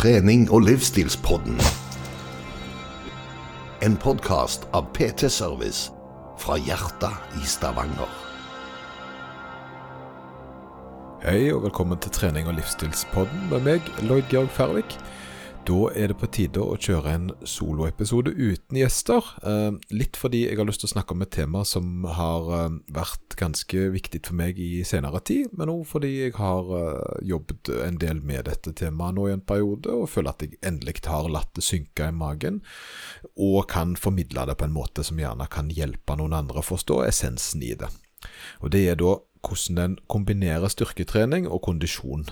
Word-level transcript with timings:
trening- 0.00 0.50
og 0.50 0.62
livsstilspodden. 0.64 1.58
En 3.82 3.96
podkast 4.00 4.62
av 4.72 4.86
PT 4.96 5.28
Service 5.28 5.90
fra 6.40 6.56
hjertet 6.56 7.36
i 7.36 7.44
Stavanger. 7.44 8.08
Hei 11.20 11.52
og 11.52 11.66
velkommen 11.66 12.00
til 12.00 12.14
trening- 12.16 12.48
og 12.48 12.56
livsstilspodden 12.56 13.50
med 13.50 13.60
meg, 13.60 13.92
Lloyd 14.00 14.24
Georg 14.32 14.48
Færvik. 14.48 14.96
Da 15.68 15.90
er 15.92 16.08
det 16.08 16.16
på 16.16 16.28
tide 16.32 16.62
å 16.64 16.76
kjøre 16.80 17.10
en 17.12 17.26
soloepisode 17.46 18.32
uten 18.32 18.78
gjester. 18.80 19.26
Eh, 19.44 19.76
litt 19.92 20.16
fordi 20.16 20.46
jeg 20.46 20.56
har 20.56 20.66
lyst 20.66 20.82
til 20.82 20.88
å 20.88 20.92
snakke 20.94 21.14
om 21.14 21.24
et 21.24 21.32
tema 21.34 21.62
som 21.68 22.06
har 22.08 22.48
eh, 22.56 22.78
vært 22.96 23.36
ganske 23.38 23.84
viktig 23.92 24.22
for 24.24 24.38
meg 24.40 24.58
i 24.60 24.80
senere 24.88 25.20
tid, 25.20 25.52
men 25.52 25.72
òg 25.72 25.84
fordi 25.90 26.14
jeg 26.14 26.34
har 26.38 26.72
eh, 26.78 27.20
jobbet 27.28 27.72
en 27.76 28.00
del 28.00 28.24
med 28.24 28.48
dette 28.48 28.72
temaet 28.80 29.18
nå 29.18 29.28
i 29.28 29.36
en 29.36 29.44
periode, 29.44 29.92
og 29.92 30.08
føler 30.10 30.32
at 30.32 30.46
jeg 30.46 30.60
endelig 30.64 31.04
har 31.06 31.28
latt 31.28 31.52
det 31.58 31.66
synke 31.66 32.08
i 32.08 32.16
magen, 32.16 32.62
og 33.36 33.66
kan 33.70 33.94
formidle 34.00 34.48
det 34.48 34.56
på 34.56 34.66
en 34.66 34.76
måte 34.76 35.04
som 35.06 35.20
gjerne 35.20 35.48
kan 35.52 35.68
hjelpe 35.70 36.16
noen 36.16 36.38
andre 36.40 36.64
å 36.64 36.70
forstå 36.72 37.02
essensen 37.10 37.68
i 37.68 37.76
det. 37.76 37.92
Og 38.64 38.72
det 38.72 38.86
er 38.88 38.98
da 39.00 39.18
hvordan 39.46 39.78
den 39.78 39.98
kombinerer 40.10 40.72
styrketrening 40.72 41.48
og 41.48 41.62
kondisjon. 41.66 42.28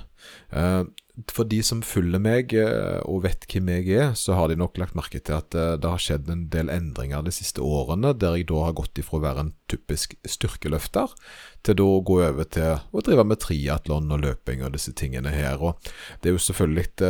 For 1.35 1.49
de 1.51 1.59
som 1.67 1.81
følger 1.83 2.21
meg 2.23 2.53
eh, 2.55 3.01
og 3.09 3.25
vet 3.25 3.43
hvem 3.51 3.73
jeg 3.73 3.87
er, 3.99 4.13
så 4.15 4.37
har 4.39 4.51
de 4.51 4.59
nok 4.59 4.77
lagt 4.79 4.95
merke 4.95 5.19
til 5.19 5.35
at 5.35 5.55
eh, 5.59 5.73
det 5.81 5.91
har 5.91 6.03
skjedd 6.03 6.29
en 6.31 6.45
del 6.53 6.71
endringer 6.71 7.25
de 7.27 7.33
siste 7.35 7.65
årene, 7.65 8.13
der 8.15 8.37
jeg 8.39 8.47
da 8.51 8.61
har 8.69 8.77
gått 8.79 9.01
ifra 9.03 9.19
å 9.19 9.25
være 9.25 9.43
en 9.43 9.51
typisk 9.71 10.15
styrkeløfter, 10.23 11.17
til 11.67 11.79
da 11.81 11.89
å 11.89 12.05
gå 12.07 12.21
over 12.23 12.47
til 12.47 12.79
å 12.79 13.03
drive 13.03 13.25
med 13.27 13.43
triatlon 13.43 14.15
og 14.15 14.23
løping 14.29 14.63
og 14.63 14.77
disse 14.77 14.95
tingene 14.95 15.33
her. 15.35 15.59
Og 15.59 15.91
det 16.23 16.31
er 16.31 16.37
jo 16.37 16.45
selvfølgelig 16.45 16.85
litt 16.85 17.07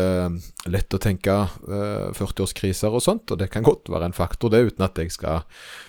lett 0.73 0.97
å 0.97 1.03
tenke 1.05 1.37
eh, 1.69 2.09
40-årskriser 2.17 2.97
og 2.97 3.05
sånt, 3.05 3.28
og 3.28 3.42
det 3.42 3.51
kan 3.53 3.67
godt 3.67 3.92
være 3.92 4.08
en 4.08 4.17
faktor, 4.17 4.55
det, 4.55 4.64
uten 4.73 4.89
at 4.89 4.97
jeg 4.97 5.12
skal 5.12 5.45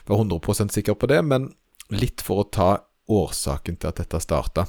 være 0.10 0.26
100% 0.26 0.76
sikker 0.76 1.00
på 1.00 1.08
det, 1.08 1.24
men 1.24 1.54
litt 1.96 2.20
for 2.26 2.44
å 2.44 2.50
ta 2.52 2.72
årsaken 3.10 3.80
til 3.80 3.92
at 3.92 4.02
dette 4.04 4.22
starta, 4.24 4.68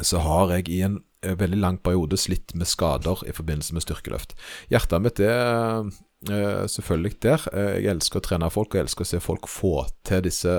så 0.00 0.22
har 0.24 0.56
jeg 0.56 0.70
i 0.72 0.82
en 0.86 1.00
Eh, 1.22 1.36
veldig 1.38 1.58
lang 1.58 1.76
periode 1.78 2.16
slitt 2.18 2.54
med 2.58 2.66
skader 2.66 3.20
i 3.28 3.32
forbindelse 3.34 3.76
med 3.76 3.84
styrkeløft. 3.84 4.34
Hjertet 4.72 5.02
mitt 5.04 5.20
er 5.22 5.84
uh, 5.86 6.64
selvfølgelig 6.66 7.12
der. 7.22 7.44
Uh, 7.54 7.76
jeg 7.78 7.92
elsker 7.92 8.18
å 8.18 8.24
trene 8.26 8.48
folk, 8.50 8.72
og 8.72 8.80
jeg 8.80 8.88
elsker 8.88 9.06
å 9.06 9.10
se 9.12 9.20
folk 9.22 9.46
få 9.50 9.74
til 10.08 10.24
disse 10.26 10.56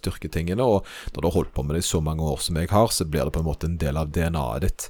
styrketingene. 0.00 0.64
Og 0.64 0.88
når 1.12 1.20
du 1.20 1.28
har 1.28 1.36
holdt 1.36 1.52
på 1.52 1.66
med 1.66 1.76
det 1.76 1.84
i 1.84 1.88
så 1.90 2.00
mange 2.00 2.24
år 2.24 2.40
som 2.46 2.56
jeg 2.56 2.72
har, 2.72 2.88
så 2.96 3.04
blir 3.04 3.28
det 3.28 3.34
på 3.36 3.44
en 3.44 3.50
måte 3.50 3.68
en 3.68 3.76
del 3.82 4.00
av 4.00 4.14
DNA-et 4.16 4.64
ditt. 4.64 4.88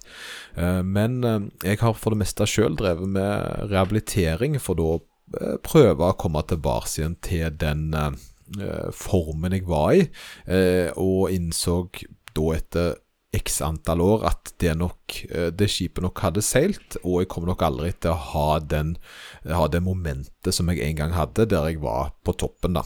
Men 0.86 1.18
jeg 1.64 1.80
har 1.82 1.98
for 1.98 2.14
det 2.14 2.20
meste 2.22 2.46
sjøl 2.48 2.78
drevet 2.78 3.10
med 3.18 3.66
rehabilitering, 3.72 4.60
for 4.62 4.78
da 4.78 5.56
prøve 5.66 6.06
å 6.06 6.18
komme 6.20 6.44
tilbake 6.46 6.92
igjen 7.00 7.18
til 7.26 7.50
den 7.58 7.88
formen 8.94 9.56
jeg 9.56 9.64
var 9.66 9.96
i, 9.96 10.04
og 11.02 11.32
innså 11.34 11.80
da 12.36 12.46
etter 12.54 12.94
x 13.36 13.60
antall 13.64 14.02
år 14.04 14.24
at 14.30 14.52
det 14.62 14.74
nok 14.78 15.18
eh, 15.28 15.48
det 15.54 15.68
skipet 15.72 16.04
nok 16.04 16.22
hadde 16.24 16.44
seilt, 16.44 16.98
og 17.02 17.22
jeg 17.22 17.30
kommer 17.32 17.52
nok 17.52 17.64
aldri 17.66 17.92
til 17.94 18.14
å 18.14 18.20
ha, 18.32 18.48
den, 18.62 18.96
ha 19.48 19.66
det 19.72 19.82
momentet 19.84 20.54
som 20.54 20.70
jeg 20.72 20.84
en 20.86 21.00
gang 21.00 21.16
hadde, 21.16 21.48
der 21.50 21.70
jeg 21.70 21.82
var 21.84 22.14
på 22.24 22.36
toppen, 22.38 22.78
da. 22.78 22.84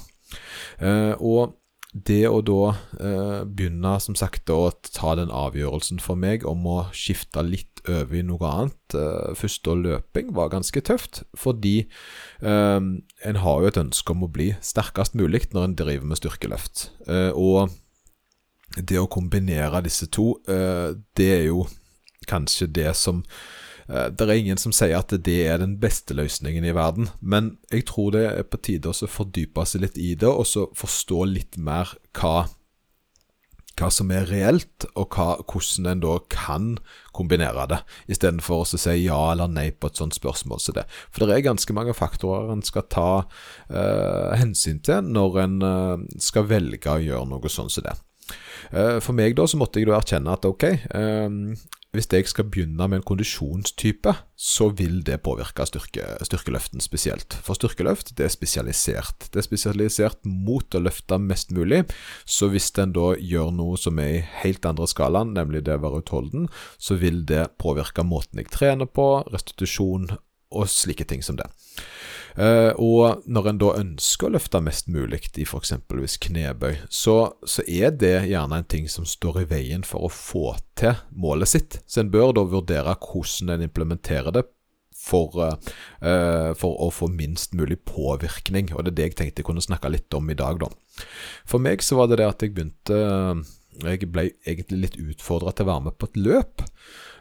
Eh, 0.78 1.14
og 1.19 1.56
det 1.92 2.22
å 2.30 2.38
da 2.46 2.74
eh, 3.02 3.41
begynne 3.50 3.96
som 4.02 4.14
sagt 4.19 4.50
å 4.55 4.70
ta 4.86 5.16
den 5.19 5.33
avgjørelsen 5.34 5.98
for 6.02 6.19
meg 6.19 6.44
om 6.46 6.62
å 6.70 6.77
skifte 6.94 7.42
litt 7.42 7.83
over 7.88 8.19
i 8.20 8.22
noe 8.27 8.46
annet, 8.46 8.94
eh, 8.94 9.33
første 9.38 9.74
løping, 9.74 10.30
var 10.36 10.52
ganske 10.52 10.83
tøft. 10.86 11.24
Fordi 11.34 11.77
eh, 11.83 12.80
en 12.80 13.41
har 13.42 13.62
jo 13.62 13.70
et 13.70 13.80
ønske 13.83 14.14
om 14.14 14.27
å 14.27 14.33
bli 14.33 14.52
sterkest 14.62 15.18
mulig 15.18 15.48
når 15.55 15.66
en 15.66 15.78
driver 15.83 16.12
med 16.12 16.20
styrkeløft. 16.20 16.91
Eh, 17.11 17.30
og 17.34 17.74
det 18.79 19.00
å 19.00 19.11
kombinere 19.11 19.83
disse 19.83 20.06
to, 20.14 20.36
eh, 20.46 20.95
det 21.18 21.30
er 21.40 21.46
jo 21.48 21.64
kanskje 22.30 22.70
det 22.70 22.92
som 22.95 23.24
Det 23.90 24.23
er 24.23 24.39
ingen 24.39 24.61
som 24.61 24.70
sier 24.70 25.01
at 25.01 25.11
det 25.11 25.39
er 25.51 25.58
den 25.58 25.73
beste 25.83 26.14
løsningen 26.14 26.62
i 26.62 26.74
verden, 26.77 27.08
men 27.18 27.56
jeg 27.73 27.89
tror 27.90 28.12
det 28.14 28.23
er 28.28 28.46
på 28.46 28.61
tide 28.62 28.92
å 28.92 29.08
fordype 29.11 29.64
seg 29.67 29.83
litt 29.83 29.98
i 29.98 30.12
det, 30.14 30.30
og 30.30 30.46
så 30.46 30.68
forstå 30.78 31.24
litt 31.27 31.58
mer 31.58 31.96
hva 32.14 32.45
hva 33.80 33.89
som 33.92 34.11
er 34.12 34.29
reelt, 34.29 34.86
og 34.98 35.17
hva, 35.17 35.39
hvordan 35.48 35.89
en 35.89 36.02
da 36.02 36.17
kan 36.33 36.68
kombinere 37.17 37.67
det, 37.70 37.80
istedenfor 38.12 38.64
å 38.64 38.68
si 38.68 38.96
ja 39.05 39.18
eller 39.33 39.50
nei 39.52 39.70
på 39.73 39.90
et 39.90 40.00
sånt 40.00 40.17
spørsmål 40.17 40.62
som 40.62 40.77
det. 40.77 40.86
For 41.08 41.24
det 41.24 41.39
er 41.39 41.48
ganske 41.48 41.77
mange 41.77 41.96
faktorer 41.96 42.52
en 42.52 42.64
skal 42.67 42.86
ta 42.92 43.08
uh, 43.24 44.30
hensyn 44.36 44.83
til 44.84 45.08
når 45.08 45.42
en 45.45 45.58
uh, 45.64 46.06
skal 46.20 46.48
velge 46.50 46.92
å 46.92 47.02
gjøre 47.02 47.33
noe 47.33 47.52
sånn 47.52 47.73
som 47.73 47.89
det. 47.89 47.96
Eh, 48.70 49.00
for 49.02 49.17
meg 49.17 49.34
da, 49.34 49.42
så 49.48 49.58
måtte 49.58 49.80
jeg 49.80 49.89
da 49.89 49.96
erkjenne 49.96 50.34
at 50.36 50.45
ok, 50.46 50.64
ehm, 50.95 51.39
hvis 51.90 52.06
jeg 52.12 52.28
skal 52.30 52.46
begynne 52.46 52.86
med 52.86 53.01
en 53.01 53.06
kondisjonstype, 53.06 54.12
så 54.39 54.68
vil 54.78 55.01
det 55.06 55.17
påvirke 55.27 55.64
styrke, 55.67 56.05
styrkeløften 56.23 56.83
spesielt. 56.84 57.34
For 57.42 57.58
styrkeløft 57.58 58.12
det 58.18 58.28
er 58.28 58.33
spesialisert. 58.33 59.27
Det 59.33 59.42
er 59.42 59.48
spesialisert 59.48 60.23
mot 60.24 60.70
å 60.70 60.83
løfte 60.84 61.18
mest 61.18 61.50
mulig. 61.50 61.83
Så 62.23 62.52
hvis 62.52 62.70
en 62.79 62.95
da 62.95 63.11
gjør 63.18 63.50
noe 63.56 63.80
som 63.80 63.98
er 63.98 64.20
i 64.20 64.24
helt 64.45 64.67
andre 64.70 64.86
skalaen, 64.90 65.34
nemlig 65.34 65.64
det 65.67 65.80
å 65.80 65.83
være 65.83 66.05
utholden, 66.05 66.46
så 66.79 66.95
vil 67.00 67.24
det 67.27 67.48
påvirke 67.58 68.06
måten 68.06 68.39
jeg 68.39 68.52
trener 68.55 68.86
på, 68.86 69.11
restitusjon 69.34 70.12
og 70.50 70.70
slike 70.70 71.06
ting 71.11 71.27
som 71.27 71.39
det. 71.39 71.50
Uh, 72.39 72.70
og 72.79 73.24
når 73.27 73.51
en 73.51 73.61
da 73.61 73.73
ønsker 73.80 74.29
å 74.29 74.35
løfte 74.36 74.61
mest 74.63 74.89
mulig 74.92 75.23
i 75.41 75.46
f.eks. 75.46 75.74
knebøy, 76.27 76.79
så, 76.89 77.17
så, 77.42 77.64
er 77.67 77.95
det 77.98 78.30
gjerne 78.30 78.61
en 78.61 78.70
ting 78.70 78.89
som 78.91 79.08
står 79.08 79.42
i 79.42 79.48
veien 79.51 79.85
for 79.86 80.07
å 80.07 80.13
få 80.13 80.55
til 80.79 81.01
målet 81.11 81.51
sitt. 81.51 81.80
Så 81.91 82.05
en 82.05 82.13
bør 82.13 82.35
da 82.39 82.46
vurdere 82.46 82.96
hvordan 83.01 83.57
en 83.57 83.67
implementerer 83.67 84.35
det 84.36 84.46
for, 85.01 85.35
uh, 85.41 86.51
for, 86.58 86.77
å 86.77 86.91
få 86.95 87.11
minst 87.13 87.57
mulig 87.58 87.80
påvirkning. 87.89 88.73
Og 88.74 88.85
det 88.85 88.95
er 88.95 88.98
det 88.98 89.08
jeg 89.11 89.18
tenkte 89.20 89.42
jeg 89.42 89.51
kunne 89.51 89.64
snakke 89.64 89.92
litt 89.92 90.12
om 90.17 90.30
i 90.30 90.39
dag, 90.39 90.61
da. 90.62 90.70
For 91.48 91.62
meg 91.62 91.83
så 91.85 91.98
var 91.98 92.11
det 92.11 92.20
det 92.20 92.29
at 92.29 92.42
jeg 92.45 92.52
begynte 92.52 92.97
Jeg 93.80 94.11
ble 94.12 94.27
egentlig 94.45 94.80
litt 94.83 94.97
utfordra 95.01 95.55
til 95.55 95.64
å 95.64 95.70
være 95.70 95.85
med 95.86 95.97
på 95.97 96.11
et 96.11 96.18
løp. 96.20 96.67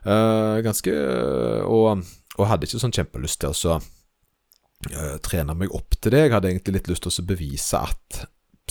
Uh, 0.04 0.60
ganske 0.66 0.92
og, 1.68 2.04
og 2.36 2.50
hadde 2.50 2.68
ikke 2.68 2.82
sånn 2.82 2.96
kjempelyst 2.96 3.40
til 3.42 3.54
å 3.54 3.80
trene 5.26 5.56
meg 5.60 5.74
opp 5.76 5.98
til 6.00 6.14
det. 6.14 6.26
Jeg 6.26 6.36
hadde 6.36 6.52
egentlig 6.54 6.78
litt 6.78 6.92
lyst 6.92 7.04
til 7.06 7.12
å 7.12 7.28
bevise 7.28 7.82
at 7.84 8.22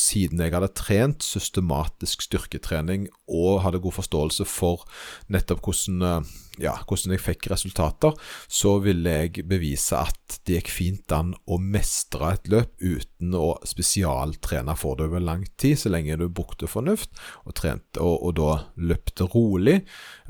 siden 0.03 0.43
jeg 0.43 0.55
hadde 0.55 0.71
trent 0.77 1.25
systematisk 1.25 2.25
styrketrening 2.27 3.09
og 3.29 3.63
hadde 3.65 3.81
god 3.83 3.99
forståelse 3.99 4.47
for 4.49 4.85
nettopp 5.33 5.63
hvordan, 5.65 6.03
eh, 6.05 6.31
ja, 6.65 6.75
hvordan 6.89 7.15
jeg 7.15 7.23
fikk 7.23 7.49
resultater, 7.53 8.17
så 8.49 8.77
ville 8.83 9.13
jeg 9.13 9.45
bevise 9.49 9.99
at 10.01 10.39
det 10.49 10.59
gikk 10.59 10.71
fint 10.73 11.15
an 11.15 11.35
å 11.47 11.59
mestre 11.61 12.33
et 12.35 12.51
løp 12.51 12.73
uten 12.81 13.37
å 13.37 13.53
spesialtrene 13.69 14.75
for 14.79 14.99
det 14.99 15.09
over 15.09 15.25
lang 15.25 15.45
tid, 15.61 15.79
så 15.79 15.93
lenge 15.93 16.19
du 16.19 16.27
brukte 16.29 16.71
fornuft 16.71 17.13
og 17.45 17.57
trente 17.59 18.03
og, 18.03 18.17
og 18.29 18.37
da 18.39 18.53
løpte 18.91 19.29
rolig, 19.33 19.81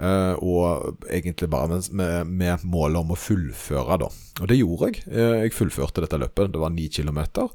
uh, 0.01 0.35
og 0.43 1.05
egentlig 1.11 1.49
bare 1.53 1.71
med, 1.73 1.91
med, 1.93 2.33
med 2.43 2.67
målet 2.69 3.01
om 3.01 3.15
å 3.15 3.19
fullføre, 3.19 4.01
da. 4.03 4.11
Og 4.43 4.51
det 4.51 4.59
gjorde 4.59 4.91
jeg. 4.91 5.07
Eh, 5.11 5.37
jeg 5.45 5.57
fullførte 5.57 6.05
dette 6.05 6.21
løpet. 6.21 6.53
Det 6.55 6.61
var 6.63 6.71
ni 6.71 6.87
kilometer. 6.93 7.49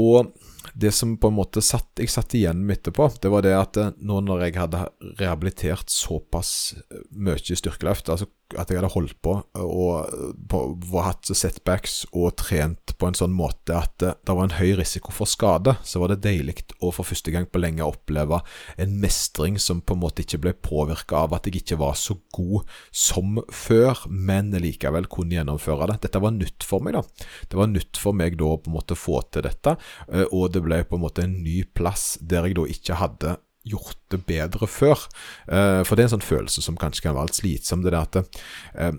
Og 0.00 0.30
det 0.74 0.92
som 0.92 1.16
på 1.16 1.30
en 1.30 1.36
måte 1.36 1.62
satt, 1.64 1.88
jeg 1.98 2.10
satt 2.12 2.34
igjen 2.36 2.64
med 2.66 2.78
etterpå, 2.80 3.08
det 3.22 3.30
var 3.32 3.44
det 3.46 3.54
at 3.56 3.78
eh, 3.80 3.94
nå 4.04 4.20
når 4.24 4.46
jeg 4.46 4.58
hadde 4.60 4.84
rehabilitert 5.20 5.92
såpass 5.92 6.52
eh, 6.76 7.04
mye 7.16 7.40
styrkeløft, 7.40 8.10
altså 8.12 8.28
at 8.58 8.70
jeg 8.70 8.80
hadde 8.80 8.92
holdt 8.92 9.16
på 9.22 9.36
og 9.60 10.34
på, 10.50 10.60
hatt 11.04 11.30
setbacks 11.36 12.02
og 12.10 12.34
trent 12.40 12.94
på 12.98 13.08
en 13.08 13.16
sånn 13.16 13.34
måte 13.34 13.76
at 13.76 13.94
det, 14.02 14.14
det 14.26 14.36
var 14.36 14.48
en 14.48 14.56
høy 14.58 14.74
risiko 14.80 15.14
for 15.14 15.30
skade, 15.30 15.76
så 15.86 16.02
var 16.02 16.12
det 16.12 16.22
deilig 16.24 16.56
å 16.80 16.90
for 16.94 17.06
første 17.06 17.32
gang 17.34 17.46
på 17.46 17.60
lenge 17.62 17.86
oppleve 17.86 18.40
en 18.80 18.96
mestring 19.02 19.58
som 19.62 19.82
på 19.84 19.96
en 19.96 20.02
måte 20.02 20.24
ikke 20.24 20.40
ble 20.42 20.54
påvirka 20.56 21.24
av 21.24 21.36
at 21.36 21.48
jeg 21.48 21.62
ikke 21.62 21.80
var 21.80 21.96
så 21.98 22.16
god 22.34 22.68
som 22.90 23.40
før, 23.54 24.04
men 24.10 24.50
likevel 24.60 25.08
kunne 25.10 25.38
gjennomføre 25.38 25.90
det. 25.92 26.00
Dette 26.06 26.22
var 26.22 26.34
nytt 26.36 26.66
for 26.66 26.84
meg, 26.84 26.98
da. 26.98 27.28
Det 27.50 27.60
var 27.60 27.70
nytt 27.70 28.00
for 28.00 28.16
meg 28.16 28.38
da 28.40 28.50
å 28.50 28.58
på 28.60 28.72
en 28.72 28.78
måte 28.78 28.98
få 28.98 29.20
til 29.32 29.46
dette, 29.46 29.76
eh, 30.10 30.26
og 30.30 30.50
det 30.54 30.64
ble 30.64 30.82
på 30.86 30.98
en 30.98 31.04
måte 31.06 31.24
en 31.26 31.38
ny 31.44 31.62
plass 31.76 32.14
der 32.20 32.48
jeg 32.48 32.58
da 32.58 32.66
ikke 32.74 32.98
hadde 33.00 33.38
gjort 33.66 33.98
det 34.12 34.22
bedre 34.28 34.68
før. 34.70 35.06
Uh, 35.50 35.82
for 35.84 35.94
det 35.94 36.04
er 36.04 36.10
en 36.10 36.16
sånn 36.16 36.26
følelse 36.26 36.64
som 36.64 36.78
kanskje 36.80 37.08
kan 37.08 37.16
være 37.16 37.30
litt 37.30 37.40
slitsom. 37.40 37.84
Det 37.84 37.94
der 37.94 38.02
at 38.02 38.20
uh, 38.20 38.92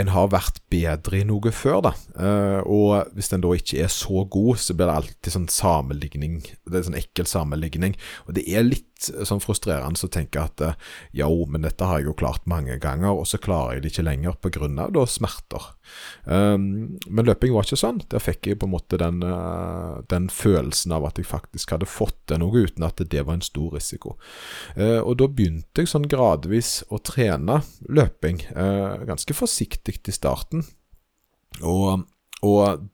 en 0.00 0.12
har 0.14 0.30
vært 0.32 0.62
bedre 0.72 1.20
i 1.20 1.26
noe 1.28 1.52
før, 1.52 1.80
da. 1.90 1.92
Uh, 2.16 2.60
og 2.64 3.10
hvis 3.16 3.30
den 3.32 3.42
da 3.44 3.52
ikke 3.56 3.82
er 3.84 3.90
så 3.92 4.24
god, 4.24 4.60
så 4.62 4.76
blir 4.76 4.88
det 4.88 4.98
alltid 5.00 5.34
sånn 5.36 5.50
sammenligning. 5.52 6.40
Det 6.64 6.80
er 6.80 6.86
sånn 6.88 7.00
ekkel 7.00 7.28
sammenligning. 7.28 7.98
Og 8.26 8.36
det 8.38 8.46
er 8.48 8.66
litt 8.66 8.89
sånn 9.08 9.42
frustrerende 9.42 10.06
å 10.06 10.10
tenke 10.12 10.42
at 10.42 10.62
uh, 10.64 10.74
jo, 11.16 11.28
men 11.50 11.64
dette 11.64 11.86
har 11.86 12.00
jeg 12.00 12.10
jo 12.10 12.16
klart 12.20 12.48
mange 12.50 12.76
ganger, 12.82 13.14
og 13.14 13.26
så 13.28 13.40
klarer 13.42 13.78
jeg 13.78 13.84
det 13.84 13.92
ikke 13.94 14.06
lenger 14.06 14.36
pga. 14.42 14.68
da 14.92 15.06
smerter. 15.08 15.70
Um, 16.24 16.98
men 17.08 17.28
løping 17.28 17.54
var 17.54 17.66
ikke 17.66 17.80
sånn. 17.80 18.02
Der 18.12 18.22
fikk 18.22 18.50
jeg 18.50 18.60
på 18.60 18.68
en 18.68 18.74
måte 18.74 19.00
den, 19.00 19.22
uh, 19.24 20.02
den, 20.12 20.28
følelsen 20.30 20.94
av 20.96 21.08
at 21.08 21.18
jeg 21.18 21.28
faktisk 21.30 21.74
hadde 21.74 21.88
fått 21.90 22.18
til 22.30 22.42
noe, 22.42 22.66
uten 22.66 22.86
at 22.86 23.00
det 23.00 23.24
var 23.26 23.38
en 23.38 23.44
stor 23.44 23.74
risiko. 23.74 24.16
og 24.76 25.12
da 25.18 25.26
begynte 25.26 25.82
jeg 25.82 25.90
sånn 25.90 26.06
gradvis 26.10 26.82
å 26.90 27.00
trene 27.02 27.60
løping, 27.88 28.42
ganske 29.08 29.34
forsiktig 29.34 29.98
i 30.08 30.14
starten. 30.14 30.64
Og, 31.66 32.06
og 32.46 32.86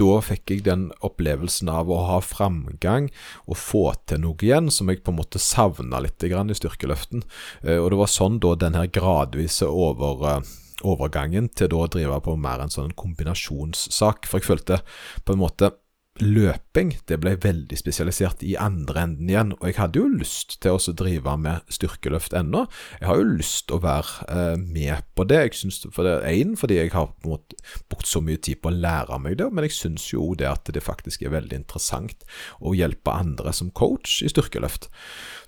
da 0.00 0.20
fikk 0.24 0.54
jeg 0.54 0.64
den 0.66 0.88
opplevelsen 1.04 1.70
av 1.72 1.90
å 1.92 1.98
ha 2.08 2.18
framgang 2.24 3.10
og 3.46 3.58
få 3.60 3.84
til 4.08 4.22
noe 4.24 4.40
igjen, 4.40 4.70
som 4.72 4.90
jeg 4.90 5.02
på 5.04 5.12
en 5.12 5.20
måte 5.20 5.42
savna 5.42 6.00
litt 6.02 6.24
i 6.24 6.32
styrkeløften. 6.32 7.24
Eh, 7.62 7.76
og 7.76 7.90
det 7.92 8.00
var 8.00 8.10
sånn 8.10 8.40
da 8.42 8.54
den 8.56 8.78
her 8.78 8.88
gradvise 8.88 9.68
over, 9.68 10.24
eh, 10.30 10.56
overgangen 10.82 11.50
til 11.52 11.68
da 11.68 11.84
å 11.84 11.92
drive 11.92 12.20
på 12.24 12.38
mer 12.40 12.64
en 12.64 12.72
sånn 12.72 12.96
kombinasjonssak. 12.96 14.26
For 14.26 14.40
jeg 14.40 14.48
følte 14.48 14.80
på 15.24 15.36
en 15.36 15.44
måte 15.44 15.72
løping 16.18 16.90
det 17.08 17.16
ble 17.22 17.32
veldig 17.40 17.76
spesialisert 17.78 18.42
i 18.44 18.56
andre 18.60 19.04
enden 19.06 19.30
igjen. 19.30 19.52
Og 19.58 19.68
jeg 19.68 19.78
hadde 19.78 20.00
jo 20.00 20.08
lyst 20.10 20.56
til 20.62 20.76
å 20.76 20.94
drive 20.96 21.36
med 21.40 21.72
styrkeløft 21.72 22.34
ennå. 22.36 22.64
Jeg 23.00 23.08
har 23.08 23.20
jo 23.20 23.28
lyst 23.38 23.66
til 23.68 23.78
å 23.78 23.84
være 23.84 24.26
eh, 24.26 24.56
med 24.60 25.06
på 25.16 25.26
det. 25.30 25.40
Jeg 25.46 25.60
synes, 25.62 25.80
for 25.94 26.06
det 26.06 26.16
er 26.18 26.28
en, 26.34 26.56
fordi 26.60 26.80
jeg 26.80 26.92
har 26.94 27.10
på 27.12 27.28
en 27.30 27.34
måte 27.36 27.58
brukt 27.88 28.10
så 28.10 28.22
mye 28.24 28.40
tid 28.42 28.60
på 28.60 28.72
å 28.72 28.76
lære 28.76 29.20
meg 29.22 29.38
det, 29.40 29.48
men 29.54 29.66
jeg 29.66 29.76
syns 29.76 30.10
jo 30.12 30.32
det 30.38 30.48
at 30.50 30.70
det 30.74 30.84
faktisk 30.84 31.24
er 31.24 31.34
veldig 31.34 31.62
interessant 31.62 32.26
å 32.60 32.74
hjelpe 32.76 33.14
andre 33.14 33.54
som 33.56 33.72
coach 33.72 34.20
i 34.26 34.30
styrkeløft. 34.30 34.90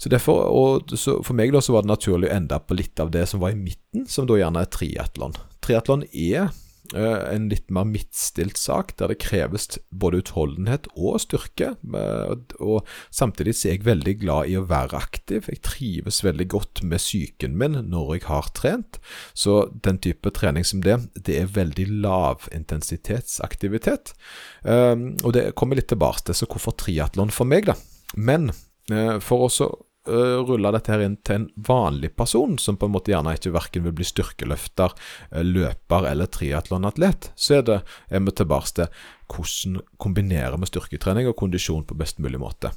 Så 0.03 0.11
derfor, 0.13 0.47
og 0.49 0.97
så 0.99 1.21
For 1.23 1.37
meg 1.37 1.53
da 1.55 1.61
så 1.63 1.75
var 1.75 1.85
det 1.85 1.93
naturlig 1.93 2.29
å 2.31 2.35
ende 2.35 2.57
på 2.59 2.77
litt 2.79 3.01
av 3.03 3.11
det 3.15 3.27
som 3.31 3.43
var 3.43 3.53
i 3.53 3.59
midten, 3.59 4.07
som 4.11 4.27
da 4.27 4.39
gjerne 4.39 4.63
er 4.65 4.71
triatlon. 4.73 5.37
Triatlon 5.63 6.07
er 6.11 6.51
en 6.95 7.49
litt 7.51 7.71
mer 7.73 7.87
midtstilt 7.89 8.59
sak, 8.61 8.95
der 8.99 9.13
det 9.13 9.21
kreves 9.25 9.79
både 9.91 10.23
utholdenhet 10.23 10.89
og 10.93 11.21
styrke. 11.25 11.73
Og 12.61 12.89
samtidig 13.15 13.55
er 13.57 13.77
jeg 13.77 13.87
veldig 13.87 14.17
glad 14.23 14.51
i 14.53 14.57
å 14.61 14.67
være 14.69 14.99
aktiv. 14.99 15.49
Jeg 15.49 15.63
trives 15.65 16.23
veldig 16.25 16.49
godt 16.53 16.83
med 16.87 17.03
psyken 17.03 17.57
min 17.59 17.79
når 17.93 18.15
jeg 18.17 18.27
har 18.29 18.51
trent. 18.57 19.01
Så 19.35 19.65
den 19.85 20.01
type 20.05 20.35
trening 20.37 20.67
som 20.69 20.83
det, 20.85 20.99
det 21.17 21.39
er 21.41 21.55
veldig 21.55 21.89
lav 22.05 22.49
intensitetsaktivitet. 22.53 24.15
og 24.65 25.31
det 25.35 25.55
kommer 25.57 25.79
litt 25.79 25.91
tilbake 25.93 26.27
til, 26.27 26.37
så 26.37 26.49
hvorfor 26.49 26.77
triatlon 26.79 27.33
for 27.33 27.49
meg, 27.49 27.67
da? 27.71 27.77
Men 28.17 28.51
eh, 28.91 29.19
for 29.25 29.49
også 29.49 29.71
uh, 30.09 30.43
rulle 30.47 30.73
dette 30.75 30.93
her 30.93 31.05
inn 31.05 31.17
til 31.25 31.41
en 31.41 31.49
vanlig 31.69 32.13
person, 32.19 32.57
som 32.59 32.79
på 32.79 32.89
en 32.89 32.95
måte 32.95 33.13
gjerne 33.13 33.35
ikke 33.37 33.55
verken 33.55 33.87
vil 33.87 33.97
bli 33.99 34.07
styrkeløfter, 34.07 34.95
uh, 35.33 35.43
løper 35.47 36.09
eller 36.11 36.31
triatlonatlet, 36.33 37.33
så 37.37 37.61
er, 37.61 37.67
det, 37.69 37.81
er 38.09 38.25
vi 38.25 38.37
tilbake 38.39 38.77
til 38.79 39.05
hvordan 39.33 39.83
kombinerer 40.03 40.59
vi 40.61 40.69
styrketrening 40.69 41.31
og 41.31 41.39
kondisjon 41.41 41.87
på 41.89 41.99
best 41.99 42.23
mulig 42.23 42.41
måte. 42.43 42.73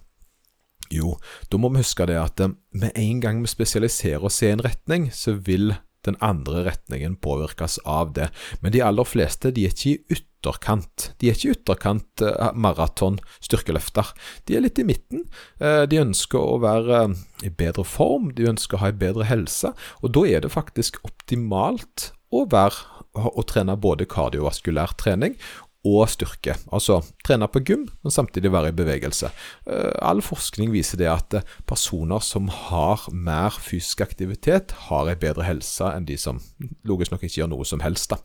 Jo, 0.94 1.16
da 1.50 1.57
må 1.57 1.72
vi 1.74 1.81
huske 1.81 2.06
det 2.10 2.19
at 2.22 2.45
uh, 2.45 2.54
med 2.77 2.95
en 3.00 3.24
gang 3.24 3.42
vi 3.44 3.51
spesialiserer 3.51 4.25
oss 4.25 4.42
i 4.45 4.51
en 4.54 4.63
retning, 4.66 5.10
så 5.13 5.38
vil 5.38 5.74
den 6.07 6.18
andre 6.24 6.63
retningen 6.69 7.18
påvirkes 7.22 7.80
av 7.86 8.13
det. 8.18 8.30
Men 8.62 8.74
de 8.75 8.84
aller 8.86 9.07
fleste 9.07 9.52
de 9.56 9.66
er 9.66 9.75
ikke 9.75 9.94
i 9.96 10.18
ytterkant. 10.18 11.10
De 11.19 11.30
er 11.30 11.38
ikke 11.38 11.56
ytterkant 11.56 12.24
eh, 12.25 12.52
maraton 12.54 13.19
styrkeløfter. 13.44 14.12
De 14.46 14.57
er 14.57 14.66
litt 14.66 14.81
i 14.81 14.88
midten. 14.88 15.25
Eh, 15.60 15.84
de 15.90 16.02
ønsker 16.04 16.42
å 16.42 16.60
være 16.63 17.02
eh, 17.04 17.16
i 17.50 17.54
bedre 17.54 17.86
form, 17.88 18.31
de 18.38 18.50
ønsker 18.52 18.80
å 18.80 18.86
ha 18.86 18.94
en 18.94 19.02
bedre 19.02 19.28
helse. 19.30 19.74
Og 20.04 20.13
da 20.16 20.25
er 20.30 20.46
det 20.46 20.54
faktisk 20.54 21.02
optimalt 21.07 22.12
å 22.36 22.46
være 22.52 22.94
å 23.16 23.46
trene 23.48 23.78
både 23.80 24.07
kardiovaskulær 24.12 24.98
trening 25.00 25.38
og 25.85 26.09
styrke. 26.09 26.55
Altså 26.73 26.99
trene 27.25 27.47
på 27.51 27.61
gym, 27.65 27.85
men 28.03 28.13
samtidig 28.13 28.51
være 28.53 28.71
i 28.71 28.77
bevegelse. 28.77 29.29
Eh, 29.69 29.91
all 30.01 30.23
forskning 30.25 30.71
viser 30.73 30.99
det 31.01 31.09
at 31.11 31.37
eh, 31.37 31.51
personer 31.69 32.23
som 32.25 32.49
har 32.49 33.05
mer 33.13 33.53
fysisk 33.61 34.01
aktivitet, 34.05 34.73
har 34.89 35.11
en 35.11 35.21
bedre 35.21 35.45
helse 35.45 35.91
enn 35.93 36.07
de 36.09 36.17
som 36.19 36.41
logisk 36.85 37.13
nok 37.13 37.25
ikke 37.25 37.41
gjør 37.41 37.51
noe 37.53 37.67
som 37.67 37.83
helst. 37.85 38.09
Da. 38.11 38.19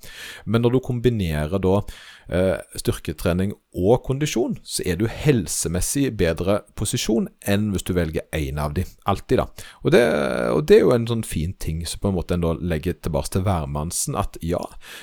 Men 0.44 0.64
når 0.64 0.76
du 0.76 0.80
kombinerer 0.84 1.60
da 1.60 1.76
eh, 2.32 2.56
styrketrening 2.80 3.52
og 3.76 4.02
kondisjon, 4.06 4.56
så 4.64 4.84
er 4.88 4.96
du 5.00 5.06
helsemessig 5.10 6.06
i 6.08 6.14
bedre 6.14 6.62
posisjon 6.78 7.28
enn 7.48 7.70
hvis 7.74 7.86
du 7.86 7.94
velger 7.96 8.24
én 8.36 8.60
av 8.62 8.74
de. 8.78 8.86
Alltid, 9.10 9.42
da. 9.42 9.68
Og 9.84 9.94
det, 9.94 10.02
og 10.54 10.64
det, 10.64 10.80
er 10.80 10.86
jo 10.86 10.96
en 10.96 11.08
sånn 11.10 11.26
fin 11.26 11.52
ting 11.60 11.84
som 11.86 12.02
på 12.02 12.10
en 12.10 12.16
måte 12.16 12.36
en 12.36 12.44
da 12.46 12.56
legger 12.56 12.96
tilbake 12.96 13.34
til 13.36 13.44
hvermannsen, 13.46 14.16
at 14.18 14.40
ja, 14.44 14.62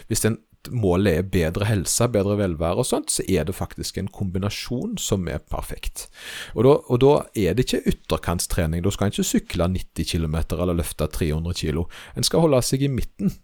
hvis 0.09 0.25
en 0.27 0.41
målet 0.71 1.19
er 1.19 1.27
bedre 1.31 1.67
helse, 1.69 2.07
bedre 2.11 2.37
velvære 2.39 2.83
og 2.83 2.87
sånt, 2.87 3.11
så 3.13 3.23
er 3.29 3.47
det 3.47 3.55
faktisk 3.55 3.97
en 3.97 4.09
kombinasjon 4.11 4.97
som 5.01 5.27
er 5.31 5.39
perfekt. 5.39 6.07
Og 6.55 6.67
da, 6.67 6.75
og 6.87 7.01
da 7.03 7.13
er 7.37 7.55
det 7.55 7.67
ikke 7.67 7.93
ytterkantstrening. 7.93 8.83
Da 8.83 8.93
skal 8.93 9.07
en 9.07 9.15
ikke 9.15 9.31
sykle 9.31 9.67
90 9.73 10.11
km 10.11 10.37
eller 10.57 10.77
løfte 10.77 11.07
300 11.07 11.59
kg. 11.61 11.83
En 12.15 12.27
skal 12.27 12.45
holde 12.45 12.63
seg 12.65 12.85
i 12.87 12.91
midten. 12.91 13.35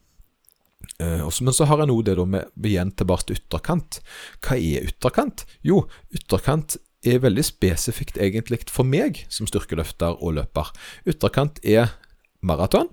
Uh, 1.01 1.23
men 1.41 1.55
så 1.55 1.67
har 1.69 1.81
en 1.81 1.93
òg 1.93 2.03
det 2.05 2.17
med 2.27 2.67
igjen 2.67 2.91
tilbake 2.91 3.29
til 3.29 3.39
ytterkant. 3.39 4.01
Hva 4.43 4.57
er 4.59 4.89
ytterkant? 4.91 5.45
Jo, 5.65 5.85
ytterkant 6.13 6.77
er 7.03 7.23
veldig 7.23 7.43
spesifikt 7.43 8.19
egentlig 8.21 8.61
for 8.71 8.87
meg 8.87 9.23
som 9.31 9.47
styrkeløfter 9.49 10.19
og 10.19 10.37
løper. 10.39 10.71
Ytterkant 11.07 11.59
er 11.63 11.95
maraton, 12.43 12.91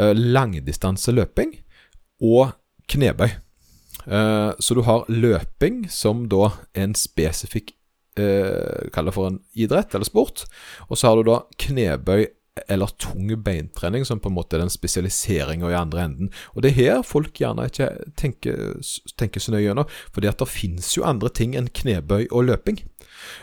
uh, 0.00 0.14
langdistanseløping 0.16 1.58
og 2.24 2.56
knebøy. 2.88 3.36
Eh, 4.06 4.50
så 4.58 4.74
du 4.74 4.82
har 4.86 5.08
løping, 5.08 5.86
som 5.90 6.26
da 6.30 6.52
en 6.78 6.94
spesifikk 6.96 7.74
uh, 8.18 8.88
Kall 8.90 9.06
det 9.06 9.14
for 9.14 9.30
en 9.30 9.38
idrett 9.54 9.94
eller 9.94 10.08
sport. 10.08 10.44
Og 10.88 10.98
så 10.98 11.10
har 11.10 11.18
du 11.18 11.28
da 11.30 11.42
knebøy 11.62 12.26
eller 12.66 12.90
tung 12.98 13.30
beintrening, 13.44 14.02
som 14.02 14.18
på 14.18 14.32
en 14.32 14.34
måte 14.34 14.56
er 14.56 14.64
den 14.64 14.72
spesialiseringa 14.72 15.68
i 15.70 15.76
andre 15.78 16.02
enden. 16.08 16.32
Og 16.56 16.64
det 16.64 16.72
er 16.72 16.78
her 16.78 17.04
folk 17.06 17.38
gjerne 17.38 17.68
ikke 17.70 17.86
tenker, 18.18 18.80
tenker 19.14 19.44
så 19.44 19.54
nøye 19.54 19.68
gjennom, 19.68 19.86
fordi 20.10 20.30
at 20.32 20.42
det 20.42 20.50
finnes 20.50 20.90
jo 20.96 21.06
andre 21.06 21.30
ting 21.30 21.54
enn 21.54 21.70
knebøy 21.70 22.26
og 22.32 22.48
løping. 22.48 22.82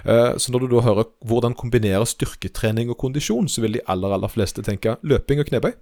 Uh, 0.03 0.35
så 0.35 0.51
når 0.51 0.65
du 0.65 0.75
da 0.75 0.83
hører 0.89 1.09
hvordan 1.23 1.55
kombinere 1.55 2.03
styrketrening 2.11 2.91
og 2.91 2.99
kondisjon, 2.99 3.47
så 3.47 3.63
vil 3.63 3.79
de 3.79 3.85
aller, 3.87 4.11
aller 4.11 4.31
fleste 4.31 4.65
tenke 4.67 4.99
løping 5.07 5.39
og 5.39 5.51
knebøy. 5.51 5.75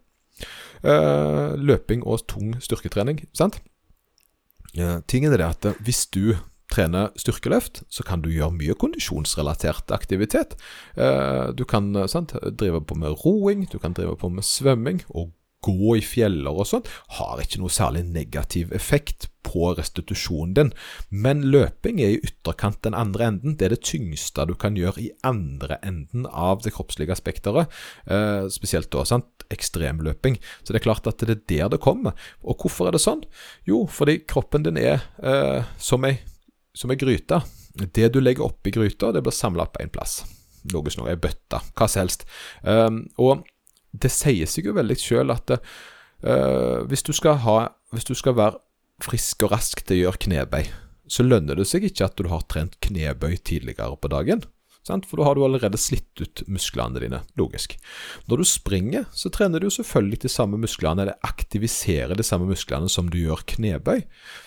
Løping 0.84 2.02
og 2.04 2.26
tung 2.28 2.58
styrketrening, 2.62 3.22
sant? 3.38 3.62
Tingen 5.08 5.34
er 5.34 5.42
det 5.42 5.52
at 5.52 5.84
hvis 5.86 6.06
du 6.10 6.34
trener 6.74 7.12
styrkeløft, 7.20 7.84
så 7.92 8.06
kan 8.08 8.24
du 8.24 8.32
gjøre 8.34 8.56
mye 8.56 8.76
kondisjonsrelatert 8.80 9.92
aktivitet. 9.94 10.56
Eh, 10.98 11.52
du 11.54 11.66
kan 11.70 11.92
sant, 12.10 12.34
drive 12.58 12.82
på 12.82 12.98
med 12.98 13.26
roing, 13.26 13.68
du 13.70 13.78
kan 13.78 13.94
drive 13.94 14.16
på 14.18 14.32
med 14.34 14.46
svømming 14.48 15.04
og 15.10 15.30
gå 15.64 15.98
i 15.98 16.04
fjeller 16.06 16.56
og 16.64 16.70
sånn. 16.70 16.88
Har 17.20 17.42
ikke 17.44 17.62
noe 17.64 17.74
særlig 17.74 18.06
negativ 18.10 18.74
effekt 18.76 19.30
på 19.44 19.74
restitusjonen 19.78 20.54
din. 20.58 20.72
Men 21.10 21.44
løping 21.52 22.00
er 22.02 22.16
i 22.16 22.22
ytterkant 22.24 22.82
den 22.86 22.96
andre 22.98 23.28
enden. 23.32 23.58
Det 23.60 23.68
er 23.68 23.76
det 23.76 23.84
tyngste 23.86 24.48
du 24.50 24.56
kan 24.60 24.78
gjøre 24.80 25.04
i 25.04 25.12
andre 25.28 25.80
enden 25.84 26.28
av 26.30 26.64
det 26.64 26.74
kroppslige 26.76 27.18
spekteret. 27.20 27.72
Eh, 28.08 28.48
spesielt 28.54 28.92
da 28.94 29.06
sant? 29.08 29.30
ekstremløping. 29.54 30.40
Så 30.64 30.74
det 30.74 30.82
er 30.82 30.88
klart 30.88 31.08
at 31.10 31.22
det 31.22 31.36
er 31.36 31.42
der 31.50 31.74
det 31.76 31.82
kommer. 31.84 32.16
Og 32.42 32.64
hvorfor 32.64 32.90
er 32.90 32.96
det 32.96 33.04
sånn? 33.04 33.24
Jo, 33.70 33.84
fordi 33.86 34.22
kroppen 34.30 34.66
din 34.66 34.80
er 34.82 35.04
eh, 35.22 35.64
som 35.78 36.06
ei 36.08 36.98
gryte. 36.98 37.44
Det 37.74 38.12
du 38.14 38.22
legger 38.22 38.48
oppi 38.48 38.74
gryta, 38.74 39.12
det 39.14 39.24
blir 39.26 39.36
samla 39.36 39.68
på 39.70 39.84
én 39.84 39.94
plass. 39.94 40.24
Noe 40.72 40.94
som 40.94 41.08
ei 41.10 41.20
bøtte, 41.20 41.60
hva 41.76 41.90
som 41.90 42.06
helst. 42.06 42.26
Eh, 42.64 42.90
og 43.22 43.44
det 43.94 44.12
sier 44.12 44.50
seg 44.50 44.70
jo 44.70 44.76
veldig 44.78 44.98
sjøl 45.00 45.34
at 45.34 45.56
uh, 45.58 46.82
hvis, 46.90 47.06
du 47.06 47.14
ha, 47.46 47.58
hvis 47.94 48.10
du 48.10 48.16
skal 48.18 48.38
være 48.40 48.60
frisk 49.04 49.46
og 49.46 49.54
rask 49.54 49.84
til 49.86 50.00
å 50.00 50.02
gjøre 50.08 50.24
knebøy, 50.26 50.66
så 51.10 51.26
lønner 51.26 51.60
det 51.60 51.68
seg 51.70 51.86
ikke 51.88 52.08
at 52.08 52.18
du 52.18 52.30
har 52.32 52.46
trent 52.50 52.78
knebøy 52.84 53.38
tidligere 53.46 53.96
på 54.00 54.12
dagen. 54.12 54.44
Sant? 54.88 55.08
for 55.08 55.20
da 55.20 55.28
har 55.28 55.38
du 55.38 55.44
allerede 55.46 55.80
slitt 55.80 56.22
ut 56.22 56.44
musklene 56.52 57.02
dine, 57.02 57.22
logisk. 57.40 57.76
Når 58.30 58.42
du 58.42 58.46
springer, 58.48 59.06
så 59.16 59.32
trener 59.34 59.64
du 59.64 59.70
selvfølgelig 59.72 60.24
de 60.26 60.32
samme 60.32 60.60
musklene, 60.62 61.06
eller 61.06 61.28
aktiviserer 61.28 62.16
de 62.18 62.26
samme 62.26 62.48
musklene 62.50 62.90
som 62.92 63.10
du 63.12 63.20
gjør 63.22 63.44
knebøy. 63.56 64.04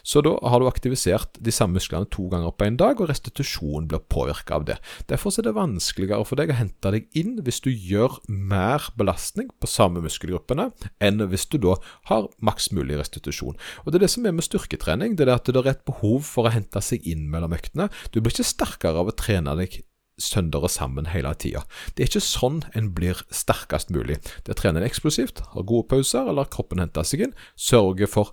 Så 0.07 0.23
da 0.25 0.37
har 0.43 0.63
du 0.63 0.69
aktivisert 0.69 1.41
de 1.43 1.55
samme 1.55 1.79
musklene 1.79 2.09
to 2.13 2.29
ganger 2.33 2.55
på 2.57 2.69
en 2.69 2.79
dag, 2.81 3.01
og 3.01 3.11
restitusjonen 3.11 3.89
blir 3.91 4.05
påvirka 4.13 4.59
av 4.59 4.69
det. 4.69 4.79
Derfor 5.11 5.35
er 5.37 5.49
det 5.49 5.57
vanskeligere 5.57 6.27
for 6.29 6.41
deg 6.41 6.53
å 6.53 6.59
hente 6.61 6.93
deg 6.95 7.09
inn 7.19 7.37
hvis 7.47 7.63
du 7.65 7.71
gjør 7.71 8.21
mer 8.29 8.85
belastning 8.99 9.51
på 9.61 9.71
samme 9.71 10.03
muskelgruppene 10.05 10.71
enn 11.03 11.25
hvis 11.31 11.49
du 11.53 11.59
da 11.63 11.77
har 12.11 12.31
maks 12.45 12.71
mulig 12.77 12.99
restitusjon. 13.01 13.57
Og 13.85 13.93
Det 13.93 14.01
er 14.01 14.07
det 14.07 14.13
som 14.13 14.27
er 14.27 14.37
med 14.37 14.47
styrketrening, 14.47 15.17
det 15.17 15.27
er 15.27 15.37
at 15.37 15.49
det 15.49 15.61
er 15.61 15.73
et 15.73 15.85
behov 15.89 16.25
for 16.29 16.47
å 16.47 16.55
hente 16.55 16.83
seg 16.85 17.05
inn 17.09 17.29
mellom 17.33 17.55
øktene. 17.57 17.91
Du 18.13 18.21
blir 18.21 18.35
ikke 18.35 18.47
sterkere 18.47 19.03
av 19.03 19.11
å 19.11 19.17
trene 19.17 19.55
deg 19.59 19.81
sønder 20.21 20.65
og 20.65 20.73
sammen 20.73 21.11
hele 21.13 21.33
tida. 21.37 21.63
Det 21.95 22.05
er 22.05 22.11
ikke 22.11 22.25
sånn 22.25 22.63
en 22.79 22.93
blir 22.97 23.21
sterkest 23.35 23.93
mulig. 23.95 24.19
Det 24.45 24.53
er 24.53 24.57
å 24.57 24.61
trene 24.63 24.85
eksplosivt, 24.87 25.43
ha 25.53 25.65
gode 25.67 25.89
pauser, 25.93 26.29
eller 26.31 26.49
kroppen 26.53 26.81
henter 26.83 27.07
seg 27.07 27.27
inn, 27.27 27.37
sørge 27.57 28.09
for 28.11 28.33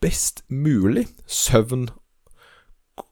best 0.00 0.44
mulig 0.48 1.06
søvn 1.28 1.90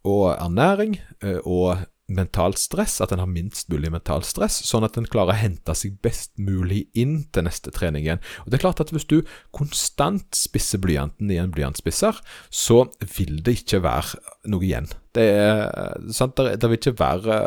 og 0.09 0.25
ernæring 0.35 0.99
eh, 1.23 1.41
og 1.45 1.85
mentalt 2.09 2.59
stress, 2.61 2.99
at 3.05 3.13
en 3.13 3.21
har 3.23 3.29
minst 3.31 3.69
mulig 3.73 3.91
mentalt 3.93 4.27
stress, 4.29 4.57
sånn 4.65 4.87
at 4.87 4.97
en 4.97 5.09
klarer 5.09 5.35
å 5.35 5.43
hente 5.43 5.75
seg 5.77 5.99
best 6.05 6.33
mulig 6.41 6.87
inn 6.97 7.21
til 7.35 7.45
neste 7.45 7.73
trening 7.75 8.07
igjen. 8.07 8.23
Og 8.45 8.51
det 8.51 8.59
er 8.59 8.65
klart 8.65 8.81
at 8.85 8.89
Hvis 8.89 9.05
du 9.05 9.21
konstant 9.53 10.35
spisser 10.35 10.81
blyanten 10.81 11.31
i 11.31 11.37
en 11.39 11.53
blyantspisser, 11.53 12.17
så 12.49 12.87
vil 13.19 13.43
det 13.45 13.61
ikke 13.61 13.83
være 13.85 14.19
noe 14.49 14.65
igjen. 14.65 14.89
Det, 15.15 15.27
er, 15.29 15.99
sant? 16.15 16.39
Det, 16.41 16.57
det, 16.63 16.71
vil 16.73 16.97
være, 16.97 17.39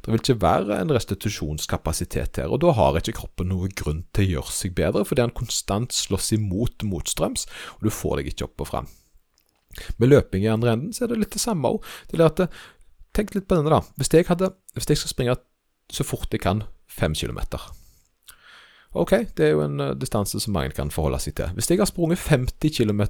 det, 0.00 0.08
vil 0.08 0.22
ikke 0.22 0.40
være, 0.42 0.80
en 0.80 0.94
restitusjonskapasitet 0.96 2.40
her. 2.40 2.48
og 2.48 2.62
Da 2.64 2.72
har 2.76 2.96
ikke 2.96 3.18
kroppen 3.20 3.52
noen 3.52 3.74
grunn 3.76 4.04
til 4.16 4.24
å 4.24 4.32
gjøre 4.36 4.56
seg 4.56 4.76
bedre, 4.78 5.04
fordi 5.04 5.26
han 5.26 5.36
konstant 5.36 5.94
slåss 5.94 6.32
imot 6.38 6.86
motstrøms, 6.88 7.44
og 7.76 7.86
du 7.86 7.92
får 7.92 8.22
deg 8.22 8.32
ikke 8.32 8.48
opp 8.48 8.64
og 8.64 8.72
fram. 8.72 8.94
Med 10.00 10.08
løping 10.08 10.46
i 10.46 10.50
andre 10.50 10.72
enden 10.76 10.94
så 10.96 11.04
er 11.04 11.12
det 11.12 11.20
litt 11.20 11.34
det 11.36 11.42
samme 11.42 11.74
òg. 11.74 11.84
Tenk 13.16 13.32
litt 13.32 13.46
på 13.48 13.56
denne, 13.56 13.72
da. 13.72 13.80
Hvis 13.96 14.12
jeg, 14.12 14.26
hadde, 14.28 14.50
hvis 14.76 14.88
jeg 14.90 15.00
skal 15.00 15.12
springe 15.14 15.36
så 15.92 16.04
fort 16.04 16.32
jeg 16.34 16.42
kan, 16.42 16.64
fem 16.90 17.14
kilometer 17.14 17.62
Ok, 18.96 19.12
det 19.36 19.44
er 19.44 19.50
jo 19.52 19.64
en 19.64 19.80
uh, 19.82 19.94
distanse 19.98 20.38
som 20.40 20.54
mange 20.56 20.72
kan 20.76 20.92
forholde 20.92 21.18
seg 21.20 21.34
til. 21.36 21.50
Hvis 21.56 21.68
jeg 21.68 21.82
har 21.82 21.88
sprunget 21.90 22.22
50 22.30 22.78
km 22.78 23.02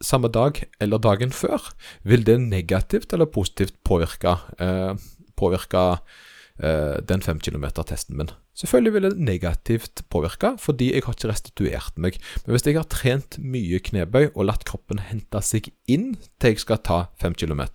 samme 0.00 0.30
dag 0.32 0.62
eller 0.80 1.00
dagen 1.02 1.32
før, 1.34 1.60
vil 2.08 2.24
det 2.24 2.38
negativt 2.40 3.12
eller 3.12 3.28
positivt 3.28 3.76
påvirke, 3.84 4.32
uh, 4.60 4.96
påvirke 5.36 5.82
uh, 5.98 6.96
den 7.04 7.24
5 7.24 7.42
km-testen 7.44 8.16
min? 8.16 8.32
Selvfølgelig 8.56 8.94
vil 8.94 9.08
det 9.10 9.28
negativt 9.28 10.06
påvirke, 10.08 10.54
fordi 10.56 10.94
jeg 10.94 11.04
har 11.04 11.18
ikke 11.18 11.28
restituert 11.28 12.00
meg. 12.00 12.16
Men 12.46 12.56
hvis 12.56 12.64
jeg 12.64 12.80
har 12.80 12.88
trent 12.88 13.36
mye 13.36 13.82
knebøy 13.84 14.30
og 14.30 14.46
latt 14.48 14.64
kroppen 14.64 15.04
hente 15.04 15.44
seg 15.44 15.68
inn 15.84 16.14
til 16.40 16.56
jeg 16.56 16.64
skal 16.64 16.80
ta 16.80 17.02
5 17.20 17.36
km, 17.36 17.66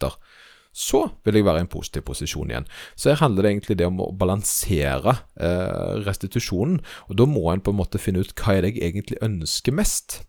så 0.71 1.03
vil 1.25 1.39
jeg 1.39 1.45
være 1.45 1.61
i 1.61 1.65
en 1.65 1.71
positiv 1.71 2.05
posisjon 2.07 2.51
igjen. 2.51 2.67
Så 2.95 3.11
her 3.11 3.19
handler 3.21 3.43
det 3.43 3.51
egentlig 3.51 3.77
det 3.81 3.87
om 3.89 3.99
å 4.03 4.11
balansere 4.15 5.17
eh, 5.35 5.99
restitusjonen, 6.05 6.79
og 7.09 7.19
da 7.19 7.27
må 7.27 7.45
en 7.51 7.63
på 7.63 7.73
en 7.73 7.79
måte 7.81 8.01
finne 8.01 8.23
ut 8.23 8.33
hva 8.39 8.55
er 8.55 8.65
det 8.65 8.75
jeg 8.75 8.87
egentlig 8.91 9.19
ønsker 9.25 9.75
mest. 9.75 10.21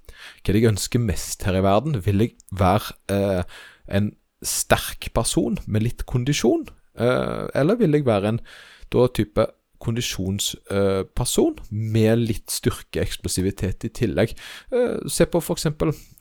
Hva 0.43 0.51
er 0.51 0.59
det 0.59 0.65
jeg 0.65 0.73
ønsker 0.75 1.03
mest 1.03 1.47
her 1.47 1.59
i 1.59 1.65
verden? 1.65 2.01
Vil 2.05 2.27
jeg 2.27 2.37
være 2.59 2.99
eh, 3.15 3.57
en 3.95 4.13
sterk 4.43 5.13
person 5.15 5.59
med 5.71 5.87
litt 5.87 6.07
kondisjon, 6.11 6.67
eh, 6.99 7.47
eller 7.55 7.79
vil 7.79 7.95
jeg 7.99 8.09
være 8.09 8.35
en 8.35 8.45
da 8.93 9.07
type 9.15 9.47
kondisjonsperson 9.83 11.59
med 11.71 12.23
litt 12.23 12.53
styrke, 12.53 13.03
eksplosivitet 13.03 13.89
i 13.89 13.93
tillegg. 14.03 14.37
Eh, 14.73 15.03
se 15.11 15.27
på 15.27 15.43
f.eks. 15.43 15.69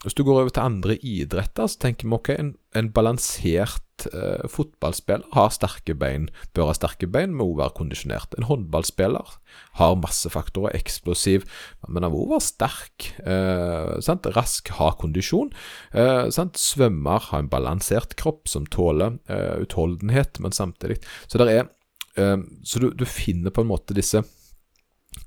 hvis 0.04 0.18
du 0.18 0.26
går 0.26 0.44
over 0.44 0.54
til 0.54 0.66
andre 0.66 0.98
idretter, 0.98 1.70
så 1.70 1.88
tenker 1.88 2.10
vi 2.10 2.18
ok, 2.18 2.34
en, 2.36 2.54
en 2.78 2.92
balansert 2.94 4.08
eh, 4.10 4.46
fotballspiller 4.50 5.28
har 5.36 5.52
sterke 5.54 5.96
bein, 5.98 6.30
bør 6.56 6.72
ha 6.72 6.76
sterke 6.78 7.10
bein, 7.12 7.36
må 7.36 7.50
også 7.50 7.62
være 7.62 7.78
kondisjonert. 7.80 8.38
En 8.38 8.48
håndballspiller 8.50 9.36
har 9.80 10.00
massefaktorer, 10.02 10.76
eksplosiv, 10.80 11.46
men 11.88 12.06
han 12.06 12.14
må 12.14 12.24
også 12.26 12.34
være 12.34 12.48
sterk. 12.48 13.10
Eh, 13.26 14.32
rask, 14.38 14.74
ha 14.80 14.92
kondisjon. 15.02 15.52
Eh, 15.94 16.30
Svømmer 16.32 17.30
har 17.30 17.44
en 17.44 17.52
balansert 17.52 18.16
kropp 18.20 18.50
som 18.52 18.66
tåler 18.66 19.20
eh, 19.30 19.62
utholdenhet, 19.64 20.40
men 20.40 20.52
samtidig 20.56 21.02
Så 21.28 21.38
det 21.38 21.52
er 21.52 21.70
så 22.16 22.82
du, 22.82 22.92
du, 22.98 23.06
finner 23.08 23.54
på 23.54 23.64
en 23.64 23.72
måte 23.72 23.96
disse 23.98 24.24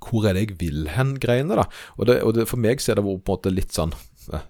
hvor 0.05 0.26
er 0.29 0.37
det 0.37 0.47
jeg 0.47 0.57
vil 0.61 0.88
hen-greiene, 0.93 1.57
da. 1.59 1.64
Og, 1.99 2.07
det, 2.09 2.19
og 2.25 2.35
det, 2.37 2.47
for 2.49 2.61
meg 2.61 2.81
så 2.81 2.93
er 2.93 2.99
det 2.99 3.05
på 3.05 3.14
en 3.17 3.25
måte 3.29 3.53
litt 3.53 3.73
sånn 3.76 3.93
uh, 4.33 4.45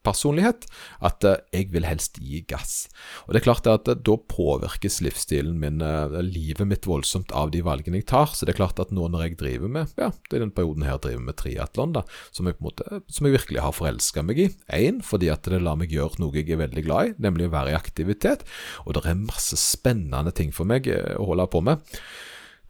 ytterkantspersonlighet. 0.00 0.66
At 1.00 1.24
uh, 1.24 1.36
jeg 1.52 1.70
vil 1.72 1.84
helst 1.84 2.18
gi 2.20 2.42
gass. 2.48 2.88
Og 3.26 3.34
det 3.34 3.40
er 3.40 3.44
klart 3.44 3.66
at 3.66 3.88
uh, 3.88 3.94
da 3.94 4.16
påvirkes 4.16 5.00
livsstilen 5.00 5.58
min, 5.60 5.80
livet 6.24 6.66
mitt, 6.66 6.86
voldsomt 6.86 7.32
av 7.32 7.50
de 7.50 7.62
valgene 7.62 8.00
jeg 8.00 8.08
tar. 8.08 8.32
Så 8.34 8.46
det 8.46 8.54
er 8.54 8.60
klart 8.60 8.80
at 8.80 8.90
nå 8.90 9.08
når 9.08 9.28
jeg 9.28 9.38
driver 9.40 9.68
med 9.68 9.90
ja, 9.96 10.10
det 10.30 10.36
er 10.38 10.44
den 10.44 10.54
perioden 10.54 10.84
her 10.84 10.98
driver 10.98 11.22
med 11.22 11.36
triatlon, 11.36 11.94
som 12.32 12.46
jeg, 12.46 12.56
på 12.56 12.64
en 12.64 12.70
måte, 12.70 13.02
som 13.10 13.26
jeg 13.26 13.36
virkelig 13.36 13.60
har 13.60 13.76
forelska 13.76 14.24
meg 14.24 14.40
i. 14.40 14.48
Én, 14.72 15.02
fordi 15.04 15.30
at 15.32 15.46
det 15.50 15.60
lar 15.62 15.78
meg 15.80 15.92
gjøre 15.92 16.20
noe 16.20 16.34
jeg 16.36 16.50
er 16.54 16.62
veldig 16.62 16.84
glad 16.86 17.10
i, 17.10 17.14
nemlig 17.20 17.48
å 17.48 17.54
være 17.54 17.74
i 17.74 17.78
aktivitet. 17.78 18.46
Og 18.86 18.96
det 18.96 19.04
er 19.04 19.20
masse 19.20 19.58
spennende 19.60 20.32
ting 20.32 20.54
for 20.54 20.68
meg 20.68 20.88
å 20.88 21.30
holde 21.32 21.48
på 21.50 21.62
med. 21.64 21.84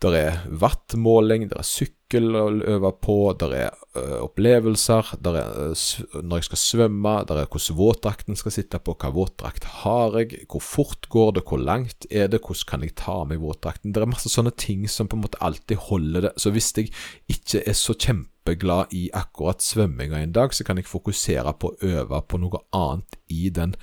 Det 0.00 0.12
er 0.16 0.44
wattmåling, 0.48 1.50
det 1.50 1.58
er 1.60 1.66
sykkel 1.66 1.99
å 2.18 2.46
øve 2.74 2.90
på, 3.02 3.16
der 3.38 3.54
er 3.56 3.76
uh, 3.96 4.22
opplevelser, 4.24 5.14
der 5.22 5.38
er 5.40 5.52
uh, 5.70 6.22
når 6.22 6.40
jeg 6.40 6.48
skal 6.48 6.62
svømme, 6.62 7.14
der 7.28 7.42
er 7.42 7.50
hvordan 7.50 7.78
våtdrakten 7.78 8.38
skal 8.38 8.54
sitte 8.54 8.80
på, 8.82 8.96
hva 8.98 9.12
våtdrakt 9.14 9.68
har 9.82 10.18
jeg, 10.18 10.44
hvor 10.50 10.64
fort 10.64 11.08
går 11.12 11.36
det, 11.38 11.44
hvor 11.48 11.62
langt 11.62 12.08
er 12.10 12.30
det, 12.32 12.42
hvordan 12.42 12.68
kan 12.72 12.86
jeg 12.86 12.96
ta 12.98 13.20
av 13.22 13.30
meg 13.30 13.42
våtdrakten. 13.42 13.94
Det 13.94 14.02
er 14.02 14.10
masse 14.10 14.32
sånne 14.32 14.54
ting 14.58 14.88
som 14.90 15.10
på 15.10 15.18
en 15.18 15.24
måte 15.26 15.40
alltid 15.44 15.86
holder 15.90 16.28
det. 16.28 16.34
Så 16.40 16.52
hvis 16.54 16.72
jeg 16.76 16.90
ikke 17.30 17.62
er 17.62 17.78
så 17.78 17.94
kjempeglad 17.94 18.94
i 18.96 19.06
akkurat 19.14 19.62
svømminga 19.62 20.20
en 20.20 20.34
dag, 20.34 20.54
så 20.54 20.66
kan 20.66 20.80
jeg 20.80 20.90
fokusere 20.90 21.54
på 21.60 21.72
å 21.72 21.94
øve 21.94 22.22
på 22.26 22.42
noe 22.42 22.62
annet 22.76 23.18
i 23.30 23.46
den 23.54 23.76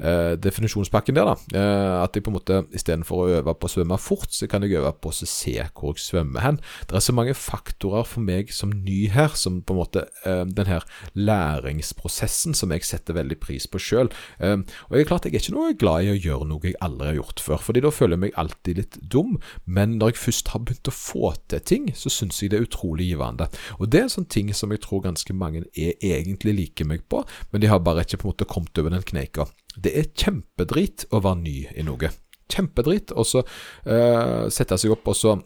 uh, 0.00 0.32
definisjonspakken 0.40 1.18
der. 1.18 1.28
da. 1.28 1.64
At 2.06 2.16
jeg 2.16 2.24
på 2.24 2.32
en 2.32 2.38
måte 2.38 2.62
istedenfor 2.76 3.22
å 3.22 3.40
øve 3.40 3.56
på 3.56 3.68
å 3.68 3.74
svømme 3.76 3.98
fort, 4.00 4.32
så 4.32 4.48
kan 4.48 4.64
jeg 4.64 4.78
øve 4.80 4.94
på 4.96 5.12
å 5.12 5.16
se 5.16 5.58
hvor 5.76 5.92
jeg 5.92 6.04
svømmer 6.06 6.44
hen. 6.44 6.60
Det 6.88 6.96
er 6.96 7.04
så 7.04 7.16
mange 7.16 7.36
faktorer 7.36 7.65
for 7.80 8.20
meg 8.20 8.52
som 8.52 8.70
ny 8.70 9.08
her, 9.12 9.34
som 9.34 9.62
på 9.62 9.74
en 9.74 9.80
måte 9.80 10.06
eh, 10.24 10.44
den 10.46 10.66
her 10.66 10.84
læringsprosessen 11.14 12.54
som 12.54 12.72
jeg 12.72 12.84
setter 12.84 13.14
veldig 13.14 13.38
pris 13.40 13.66
på 13.66 13.78
sjøl. 13.78 14.10
Eh, 14.38 14.56
og 14.88 14.96
jeg 14.96 15.04
er 15.04 15.08
klart 15.08 15.24
jeg 15.24 15.34
er 15.34 15.42
ikke 15.42 15.56
noe 15.56 15.76
glad 15.78 16.04
i 16.04 16.12
å 16.12 16.18
gjøre 16.18 16.48
noe 16.48 16.64
jeg 16.64 16.78
aldri 16.80 17.10
har 17.10 17.20
gjort 17.20 17.40
før, 17.40 17.62
fordi 17.62 17.82
da 17.84 17.92
føler 17.94 18.16
jeg 18.16 18.24
meg 18.26 18.38
alltid 18.40 18.80
litt 18.80 18.98
dum. 19.02 19.36
Men 19.64 19.98
når 19.98 20.14
jeg 20.14 20.22
først 20.22 20.52
har 20.54 20.64
begynt 20.64 20.90
å 20.90 20.96
få 20.96 21.34
til 21.48 21.60
ting, 21.60 21.90
så 21.94 22.12
syns 22.12 22.42
jeg 22.42 22.52
det 22.52 22.60
er 22.60 22.68
utrolig 22.68 23.10
givende. 23.10 23.48
Og 23.80 23.90
det 23.92 24.02
er 24.02 24.12
sånne 24.12 24.32
ting 24.32 24.52
som 24.54 24.72
jeg 24.74 24.84
tror 24.84 25.04
ganske 25.06 25.36
mange 25.36 25.64
er 25.74 25.94
egentlig 26.04 26.56
liker 26.56 26.88
meg 26.88 27.06
på, 27.10 27.22
men 27.52 27.62
de 27.62 27.70
har 27.70 27.82
bare 27.84 28.06
ikke 28.06 28.22
på 28.22 28.28
en 28.28 28.34
måte 28.34 28.50
kommet 28.50 28.78
over 28.80 28.94
den 28.94 29.06
kneika. 29.06 29.48
Det 29.76 29.92
er 29.92 30.12
kjempedrit 30.16 31.06
å 31.12 31.20
være 31.24 31.42
ny 31.42 31.58
i 31.76 31.84
noe. 31.86 32.10
Kjempedrit. 32.52 33.12
Og 33.16 33.26
så 33.28 33.42
uh, 33.42 34.46
sette 34.52 34.78
seg 34.80 34.94
opp 34.94 35.10
og 35.10 35.18
så 35.18 35.36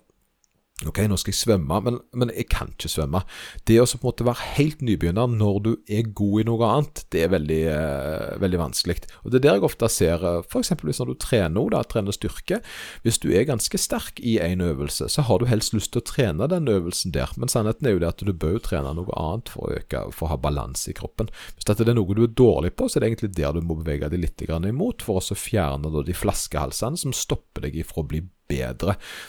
Ok, 0.89 1.03
nå 1.05 1.17
skal 1.21 1.35
jeg 1.35 1.37
svømme, 1.43 1.77
men, 1.85 1.99
men, 2.17 2.31
jeg 2.33 2.47
kan 2.49 2.71
ikke 2.73 2.89
svømme. 2.89 3.21
Det 3.69 3.75
å 3.83 3.85
på 3.85 3.99
en 3.99 4.07
måte 4.07 4.25
være 4.25 4.47
helt 4.57 4.81
nybegynner 4.81 5.29
når 5.29 5.59
du 5.67 5.71
er 5.93 6.07
god 6.17 6.41
i 6.41 6.47
noe 6.49 6.71
annet, 6.71 7.03
det 7.13 7.25
er 7.27 7.33
veldig, 7.35 7.59
eh, 7.69 8.39
veldig 8.41 8.61
vanskelig. 8.63 8.97
Og 9.21 9.35
Det 9.35 9.41
er 9.41 9.45
der 9.45 9.59
jeg 9.59 9.67
ofte 9.69 9.91
ser 9.93 10.25
eh, 10.25 10.41
f.eks. 10.41 10.73
hvis 10.81 11.03
du 11.05 11.13
trener, 11.21 11.69
da, 11.75 11.83
trener 11.85 12.17
styrke. 12.17 12.63
Hvis 13.05 13.21
du 13.21 13.29
er 13.29 13.45
ganske 13.51 13.81
sterk 13.81 14.23
i 14.25 14.39
en 14.41 14.65
øvelse, 14.65 15.11
så 15.13 15.27
har 15.29 15.43
du 15.43 15.51
helst 15.51 15.77
lyst 15.77 15.93
til 15.93 16.01
å 16.01 16.09
trene 16.09 16.49
den 16.49 16.73
øvelsen 16.73 17.13
der. 17.13 17.37
Men 17.37 17.53
sannheten 17.53 17.85
er 17.85 17.99
jo 17.99 18.03
det 18.07 18.13
at 18.15 18.25
du 18.25 18.33
bør 18.33 18.57
trene 18.65 18.97
noe 18.97 19.21
annet 19.21 19.53
for 19.53 19.69
å, 19.69 19.77
øke, 19.77 20.07
for 20.17 20.31
å 20.31 20.33
ha 20.33 20.41
balanse 20.41 20.95
i 20.95 20.97
kroppen. 20.97 21.29
Hvis 21.59 21.69
det 21.69 21.77
er 21.85 21.93
noe 21.99 22.17
du 22.17 22.25
er 22.25 22.33
dårlig 22.33 22.73
på, 22.73 22.89
så 22.89 22.97
er 22.97 23.05
det 23.05 23.13
egentlig 23.13 23.35
der 23.37 23.53
du 23.53 23.61
må 23.61 23.77
bevege 23.83 24.09
deg 24.09 24.25
litt 24.25 24.49
imot, 24.49 25.05
for 25.05 25.21
å 25.21 25.37
fjerne 25.37 25.93
de 26.09 26.17
flaskehalsene 26.17 26.97
som 26.97 27.13
stopper 27.13 27.69
deg 27.69 27.83
ifra 27.85 28.01
å 28.01 28.09
bli 28.09 28.25
bedre. 28.25 28.40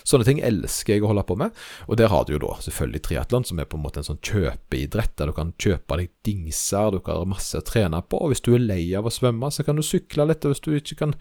Sånne 0.07 0.27
ting 0.27 0.41
elsker 0.45 0.95
jeg 0.95 1.05
å 1.05 1.11
holde 1.11 1.25
på 1.27 1.37
med. 1.39 1.55
Og 1.87 1.99
der 1.99 2.11
har 2.11 2.25
du 2.25 2.35
jo 2.35 2.41
da 2.43 2.55
selvfølgelig 2.63 3.03
triatlon, 3.07 3.45
som 3.47 3.61
er 3.61 3.69
på 3.69 3.79
en 3.79 3.85
måte 3.85 4.01
en 4.01 4.07
sånn 4.07 4.21
kjøpeidrett, 4.25 5.13
der 5.19 5.31
du 5.31 5.35
kan 5.37 5.53
kjøpe 5.61 5.99
deg 6.01 6.11
dingser, 6.27 6.91
du 6.95 6.99
kan 7.03 7.21
ha 7.21 7.29
masse 7.29 7.59
å 7.59 7.65
trene 7.65 8.01
på. 8.01 8.21
Og 8.21 8.33
hvis 8.33 8.43
du 8.45 8.53
er 8.55 8.65
lei 8.65 8.83
av 8.97 9.07
å 9.07 9.13
svømme, 9.13 9.51
så 9.53 9.65
kan 9.67 9.79
du 9.79 9.85
sykle 9.85 10.27
litt. 10.29 10.45
Og 10.45 10.55
hvis 10.55 10.65
du 10.65 10.71
ikke 10.77 10.99
kan 11.03 11.15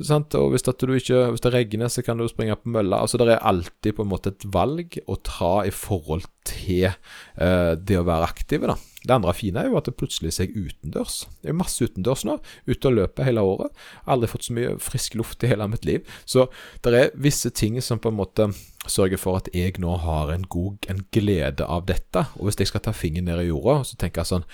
sant? 0.00 0.34
Og 0.38 0.54
hvis, 0.54 0.66
ikke, 0.66 1.26
hvis 1.34 1.44
det 1.44 1.54
regner, 1.54 1.92
så 1.92 2.04
kan 2.06 2.20
du 2.20 2.26
springe 2.30 2.56
på 2.60 2.72
mølla. 2.74 3.02
Altså 3.04 3.20
det 3.20 3.30
er 3.34 3.44
alltid 3.44 3.96
på 3.96 4.06
en 4.06 4.12
måte 4.12 4.34
et 4.34 4.48
valg 4.54 4.98
å 5.06 5.18
ta 5.26 5.54
i 5.66 5.72
forhold 5.74 6.26
til 6.48 6.90
uh, 6.90 7.74
det 7.76 8.00
å 8.00 8.06
være 8.08 8.32
aktiv, 8.32 8.66
da. 8.68 8.78
Det 9.04 9.12
andre 9.12 9.34
fine 9.36 9.60
er 9.60 9.68
jo 9.68 9.78
at 9.78 9.88
det 9.88 9.96
plutselig 10.00 10.32
er 10.40 10.52
utendørs. 10.56 11.24
Det 11.42 11.52
er 11.52 11.58
masse 11.58 11.84
utendørs 11.84 12.24
nå. 12.24 12.38
Ute 12.64 12.88
og 12.88 12.96
løper 12.98 13.28
hele 13.28 13.44
året. 13.44 13.74
Aldri 14.08 14.30
fått 14.32 14.48
så 14.48 14.56
mye 14.56 14.76
frisk 14.80 15.18
luft 15.20 15.44
i 15.44 15.50
hele 15.50 15.68
mitt 15.68 15.84
liv. 15.84 16.06
Så 16.24 16.48
det 16.84 16.94
er 16.94 17.12
visse 17.20 17.52
ting 17.52 17.76
som 17.84 18.00
på 18.00 18.12
en 18.12 18.20
måte 18.22 18.48
sørger 18.90 19.20
for 19.20 19.38
at 19.40 19.48
jeg 19.56 19.78
nå 19.80 19.94
har 20.02 20.30
en 20.32 20.44
god 20.50 20.88
en 20.92 21.02
glede 21.14 21.64
av 21.64 21.86
dette. 21.88 22.24
Og 22.36 22.48
hvis 22.48 22.58
jeg 22.60 22.70
skal 22.70 22.84
ta 22.84 22.94
fingeren 22.96 23.28
ned 23.28 23.42
i 23.44 23.48
jorda, 23.48 23.78
så 23.88 23.98
tenker 24.00 24.22
jeg 24.22 24.30
sånn 24.32 24.46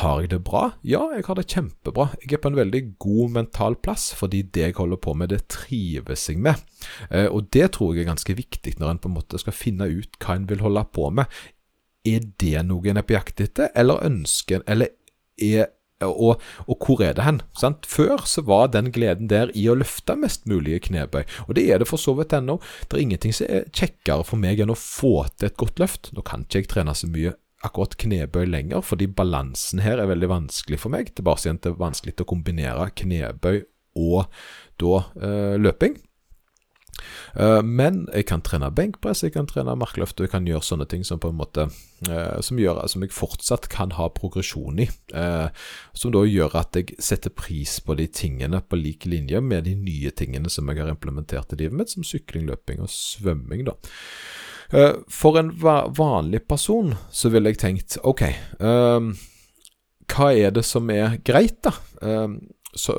Har 0.00 0.22
jeg 0.22 0.32
det 0.32 0.40
bra? 0.46 0.64
Ja, 0.82 1.02
jeg 1.14 1.26
har 1.28 1.38
det 1.38 1.46
kjempebra. 1.52 2.10
Jeg 2.22 2.36
er 2.36 2.42
på 2.44 2.52
en 2.52 2.58
veldig 2.58 2.82
god 3.02 3.34
mental 3.38 3.76
plass, 3.76 4.10
fordi 4.16 4.42
det 4.54 4.68
jeg 4.68 4.78
holder 4.78 5.00
på 5.04 5.14
med, 5.16 5.32
det 5.32 5.44
trives 5.52 6.28
jeg 6.28 6.40
med. 6.44 6.60
Eh, 7.10 7.28
og 7.28 7.50
det 7.54 7.70
tror 7.76 7.94
jeg 7.94 8.04
er 8.04 8.12
ganske 8.12 8.36
viktig 8.36 8.76
når 8.80 8.94
en 8.94 9.02
på 9.04 9.10
en 9.10 9.18
måte 9.18 9.40
skal 9.40 9.56
finne 9.56 9.88
ut 9.88 10.18
hva 10.20 10.38
en 10.38 10.48
vil 10.50 10.64
holde 10.64 10.84
på 10.94 11.10
med. 11.14 11.28
Er 12.04 12.26
det 12.40 12.66
noe 12.68 12.90
en 12.90 13.00
er 13.00 13.06
på 13.06 13.16
jakt 13.16 13.40
etter, 13.40 13.70
eller 13.74 14.04
ønsker 14.04 14.60
en 14.60 14.68
Eller 14.74 14.92
er 15.40 15.72
og, 16.04 16.40
og, 16.66 16.74
hvor 16.84 17.00
er 17.00 17.14
det 17.16 17.24
hen? 17.24 17.38
Sant? 17.56 17.86
Før 17.88 18.26
så 18.28 18.42
var 18.44 18.66
den 18.74 18.90
gleden 18.92 19.30
der 19.30 19.52
i 19.56 19.62
å 19.70 19.76
løfte 19.78 20.16
mest 20.20 20.44
mulig 20.50 20.82
knebøy, 20.88 21.22
og 21.46 21.54
det 21.56 21.64
er 21.70 21.80
det 21.80 21.88
for 21.88 22.02
så 22.02 22.12
vidt 22.18 22.34
ennå. 22.36 22.58
Det 22.90 22.98
er 22.98 23.04
ingenting 23.06 23.32
som 23.32 23.48
er 23.48 23.68
kjekkere 23.70 24.26
for 24.26 24.40
meg 24.42 24.60
enn 24.60 24.74
å 24.74 24.76
få 24.76 25.14
til 25.32 25.48
et 25.48 25.56
godt 25.60 25.80
løft. 25.80 26.10
Nå 26.12 26.26
kan 26.26 26.44
ikke 26.44 26.64
jeg 26.64 26.70
trene 26.74 26.96
så 26.98 27.08
mye 27.08 27.32
akkurat 27.64 27.96
knebøy 28.00 28.44
lenger, 28.50 28.84
fordi 28.84 29.08
balansen 29.08 29.80
her 29.84 30.02
er 30.02 30.10
veldig 30.10 30.30
vanskelig 30.34 30.82
for 30.82 30.92
meg. 30.92 31.14
Tilbake 31.16 31.46
igjen 31.46 31.62
til 31.64 31.78
vanskelig 31.80 32.18
å 32.20 32.28
kombinere 32.28 32.90
knebøy 33.00 33.62
og 34.04 34.26
da 34.82 35.04
øh, 35.22 35.54
løping. 35.62 35.96
Uh, 37.34 37.62
men 37.62 38.04
jeg 38.14 38.28
kan 38.28 38.42
trene 38.44 38.70
benkpress, 38.74 39.24
jeg 39.24 39.34
kan 39.34 39.48
trene 39.50 39.74
markløft, 39.78 40.18
og 40.18 40.26
jeg 40.26 40.32
kan 40.34 40.46
gjøre 40.48 40.66
sånne 40.66 40.86
ting 40.90 41.02
som 41.06 41.20
på 41.22 41.30
en 41.32 41.38
måte 41.38 41.66
uh, 41.68 42.38
som, 42.44 42.60
gjør, 42.60 42.82
som 42.90 43.04
jeg 43.04 43.14
fortsatt 43.14 43.68
kan 43.72 43.94
ha 43.98 44.08
progresjon 44.14 44.80
i. 44.84 44.88
Uh, 45.14 45.48
som 45.96 46.14
da 46.14 46.24
gjør 46.28 46.56
at 46.60 46.78
jeg 46.78 46.96
setter 47.02 47.34
pris 47.34 47.76
på 47.84 47.98
de 47.98 48.06
tingene 48.06 48.62
på 48.62 48.78
lik 48.80 49.08
linje 49.10 49.42
med 49.42 49.66
de 49.68 49.74
nye 49.78 50.14
tingene 50.14 50.52
som 50.52 50.70
jeg 50.70 50.82
har 50.82 50.92
implementert 50.92 51.54
i 51.54 51.60
livet 51.64 51.78
mitt, 51.80 51.92
som 51.94 52.06
sykling, 52.06 52.48
løping 52.50 52.84
og 52.84 52.92
svømming. 52.92 53.66
da. 53.68 53.76
For 55.12 55.36
en 55.38 55.52
vanlig 55.60 56.40
person 56.48 56.94
så 57.14 57.30
ville 57.30 57.52
jeg 57.52 57.60
tenkt 57.60 57.98
OK, 58.02 58.22
hva 58.58 60.28
er 60.32 60.54
det 60.56 60.64
som 60.66 60.88
er 60.90 61.18
greit, 61.22 61.60
da? 61.62 61.74
Så 62.78 62.94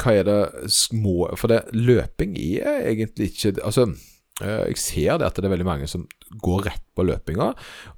hva 0.00 0.14
er 0.14 0.26
det 0.28 0.70
små 0.72 1.28
For 1.38 1.50
det, 1.52 1.62
løping 1.76 2.36
er 2.38 2.86
egentlig 2.90 3.30
ikke 3.30 3.54
Altså, 3.66 3.86
eh, 4.42 4.64
jeg 4.72 4.80
ser 4.82 5.20
det 5.20 5.28
at 5.28 5.38
det 5.38 5.48
er 5.48 5.54
veldig 5.54 5.68
mange 5.68 5.90
som 5.90 6.06
går 6.40 6.64
rett 6.68 6.84
på 6.94 7.02
løpinga, 7.02 7.48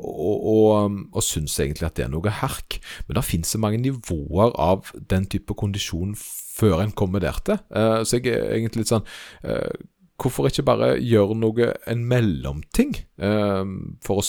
og, 0.01 0.45
og, 0.49 0.95
og 1.13 1.25
syns 1.25 1.59
egentlig 1.61 1.85
at 1.85 1.99
det 1.99 2.07
er 2.07 2.13
noe 2.15 2.33
herk. 2.33 2.79
Men 3.05 3.19
det 3.19 3.25
finnes 3.29 3.51
så 3.53 3.61
mange 3.61 3.83
nivåer 3.83 4.55
av 4.57 4.89
den 5.11 5.27
type 5.29 5.53
kondisjon 5.59 6.15
før 6.17 6.81
en 6.81 6.95
kommer 6.97 7.21
der 7.21 7.37
til. 7.45 7.61
Uh, 7.69 8.01
så 8.09 8.23
jeg 8.23 8.33
er 8.33 8.55
egentlig 8.57 8.87
litt 8.87 8.95
sånn 8.95 9.05
uh, 9.45 9.69
Hvorfor 10.23 10.47
ikke 10.47 10.65
bare 10.65 10.93
gjøre 11.03 11.35
noe, 11.35 11.73
en 11.91 12.03
mellomting, 12.07 12.93
for 14.07 14.21
å 14.21 14.23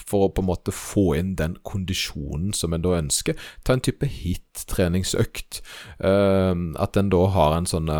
for 0.00 0.26
å 0.26 0.32
på 0.32 0.42
en 0.42 0.48
måte 0.48 0.74
få 0.74 1.12
inn 1.18 1.34
den 1.38 1.58
kondisjonen 1.68 2.52
som 2.56 2.74
en 2.74 2.84
da 2.84 2.96
ønsker. 2.98 3.38
Ta 3.64 3.76
en 3.76 3.84
type 3.84 4.08
hit-treningsøkt. 4.08 5.62
Uh, 6.02 6.72
at 6.82 6.98
en 6.98 7.12
da 7.12 7.26
har 7.36 7.58
en 7.58 7.68
sånn 7.68 7.92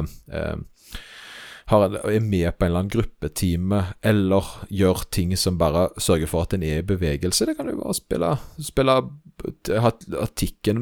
har, 1.72 1.94
er 2.10 2.20
med 2.20 2.50
på 2.56 2.64
en 2.64 2.70
eller 2.70 2.82
annen 2.82 2.92
gruppetime, 2.92 3.80
eller 4.02 4.48
gjør 4.72 5.04
ting 5.14 5.36
som 5.38 5.60
bare 5.60 5.88
sørger 6.00 6.30
for 6.30 6.46
at 6.46 6.56
en 6.56 6.64
er 6.66 6.82
i 6.82 6.86
bevegelse. 6.86 7.46
Det 7.48 7.56
kan 7.58 7.70
jo 7.70 7.78
være 7.78 7.94
å 7.94 7.96
spille, 7.96 8.34
spille 8.60 8.98
ha 9.86 9.94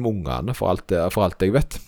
med 0.01 0.11
ungene, 0.11 0.57
for 0.57 0.73
alt, 0.73 0.87
det, 0.91 1.05
for 1.13 1.27
alt 1.27 1.41
jeg 1.45 1.55
vet 1.55 1.79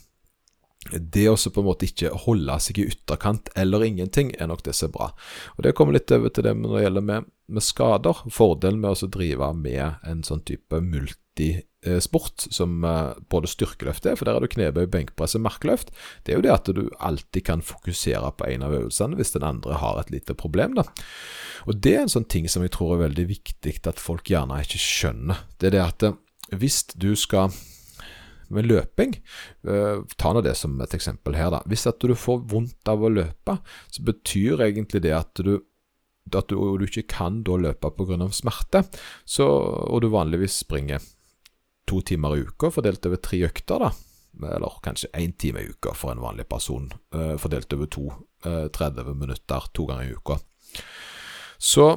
det 0.91 1.29
å 1.31 1.35
på 1.37 1.61
en 1.61 1.67
måte 1.67 1.87
ikke 1.87 2.11
holde 2.25 2.55
seg 2.61 2.81
i 2.81 2.87
ytterkant 2.91 3.49
eller 3.59 3.85
ingenting, 3.85 4.33
er 4.35 4.49
nok 4.51 4.65
det 4.65 4.75
som 4.75 4.89
er 4.89 4.95
bra. 4.97 5.09
Og 5.55 5.63
Det 5.63 5.75
kommer 5.77 5.95
litt 5.95 6.11
over 6.11 6.29
til 6.29 6.43
det 6.47 6.55
når 6.59 6.75
det 6.75 6.83
gjelder 6.83 7.05
med, 7.07 7.29
med 7.47 7.63
skader. 7.63 8.23
Fordelen 8.31 8.81
med 8.83 8.91
å 8.97 9.11
drive 9.11 9.53
med 9.55 10.03
en 10.03 10.23
sånn 10.27 10.43
type 10.43 10.81
multisport 10.83 12.47
som 12.51 12.83
uh, 12.83 13.15
både 13.31 13.51
styrkeløft 13.51 14.09
er, 14.09 14.19
for 14.19 14.27
der 14.27 14.37
er 14.37 14.43
du 14.43 14.51
knebøy, 14.51 14.85
benkpress 14.91 15.37
og 15.39 15.45
markløft, 15.47 15.93
det 16.23 16.33
er 16.33 16.41
jo 16.41 16.45
det 16.45 16.55
at 16.55 16.73
du 16.75 16.83
alltid 16.99 17.47
kan 17.47 17.63
fokusere 17.63 18.33
på 18.37 18.49
en 18.51 18.67
av 18.67 18.75
øvelsene 18.75 19.19
hvis 19.19 19.35
den 19.37 19.47
andre 19.47 19.79
har 19.79 20.01
et 20.01 20.11
lite 20.13 20.35
problem. 20.35 20.75
da. 20.79 20.87
Og 21.63 21.79
Det 21.79 21.95
er 21.95 22.03
en 22.03 22.11
sånn 22.11 22.27
ting 22.27 22.49
som 22.51 22.65
jeg 22.65 22.75
tror 22.75 22.97
er 22.97 23.05
veldig 23.07 23.29
viktig 23.31 23.79
at 23.87 24.03
folk 24.03 24.27
gjerne 24.27 24.59
ikke 24.65 24.83
skjønner. 24.83 25.47
Det 25.57 25.71
er 25.71 25.77
det 25.77 25.85
at 25.87 26.09
uh, 26.11 26.19
hvis 26.51 26.83
du 26.99 27.13
skal 27.15 27.55
med 28.55 28.69
løping, 28.69 29.15
uh, 29.69 30.03
ta 30.19 30.33
nå 30.33 30.43
det 30.45 30.55
som 30.59 30.75
et 30.83 30.95
eksempel 30.95 31.37
her, 31.37 31.51
da. 31.53 31.61
Hvis 31.69 31.87
at 31.89 32.01
du 32.01 32.15
får 32.17 32.43
vondt 32.51 32.89
av 32.89 33.03
å 33.03 33.11
løpe, 33.11 33.57
så 33.91 34.05
betyr 34.05 34.63
egentlig 34.67 35.03
det 35.05 35.15
at 35.17 35.43
du 35.43 35.57
at 36.31 36.47
du, 36.47 36.55
du 36.55 36.85
ikke 36.87 37.03
kan 37.11 37.41
da 37.43 37.57
løpe 37.59 37.89
pga. 37.97 38.15
smerte, 38.31 38.85
så, 39.27 39.43
og 39.43 40.01
du 40.01 40.07
vanligvis 40.13 40.61
springer 40.63 41.03
to 41.89 41.99
timer 42.01 42.37
i 42.37 42.45
uka 42.47 42.71
fordelt 42.71 43.05
over 43.05 43.19
tre 43.19 43.41
økter, 43.43 43.83
da, 43.83 43.91
eller 44.55 44.79
kanskje 44.85 45.11
én 45.19 45.35
time 45.37 45.61
i 45.61 45.73
uka 45.73 45.93
for 45.97 46.13
en 46.13 46.23
vanlig 46.23 46.47
person, 46.49 46.87
uh, 47.15 47.35
fordelt 47.37 47.73
over 47.75 47.91
to 47.91 48.07
uh, 48.47 48.67
30 48.71 49.13
minutter 49.19 49.67
to 49.73 49.85
ganger 49.89 50.07
i 50.07 50.15
uka. 50.15 50.39
Så 51.59 51.91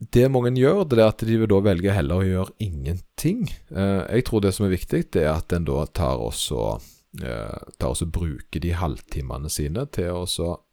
det 0.00 0.30
mange 0.32 0.54
gjør, 0.56 0.86
det 0.88 0.98
er 0.98 1.10
at 1.12 1.22
de 1.28 1.36
vil 1.42 1.50
da 1.50 1.60
velge 1.64 1.92
heller 1.92 2.22
å 2.22 2.26
gjøre 2.26 2.56
ingenting. 2.64 3.44
Eh, 3.68 4.06
jeg 4.16 4.24
tror 4.28 4.40
det 4.44 4.54
som 4.56 4.66
er 4.66 4.72
viktig, 4.72 5.04
det 5.12 5.26
er 5.26 5.34
at 5.34 5.52
en 5.52 5.66
da 5.68 5.84
tar 5.92 6.22
også, 6.24 6.80
eh, 7.20 7.60
tar 7.76 7.92
også 7.92 8.08
bruker 8.08 8.64
de 8.64 8.72
halvtimene 8.72 9.52
sine 9.52 9.84
til 9.92 10.22
å 10.22 10.24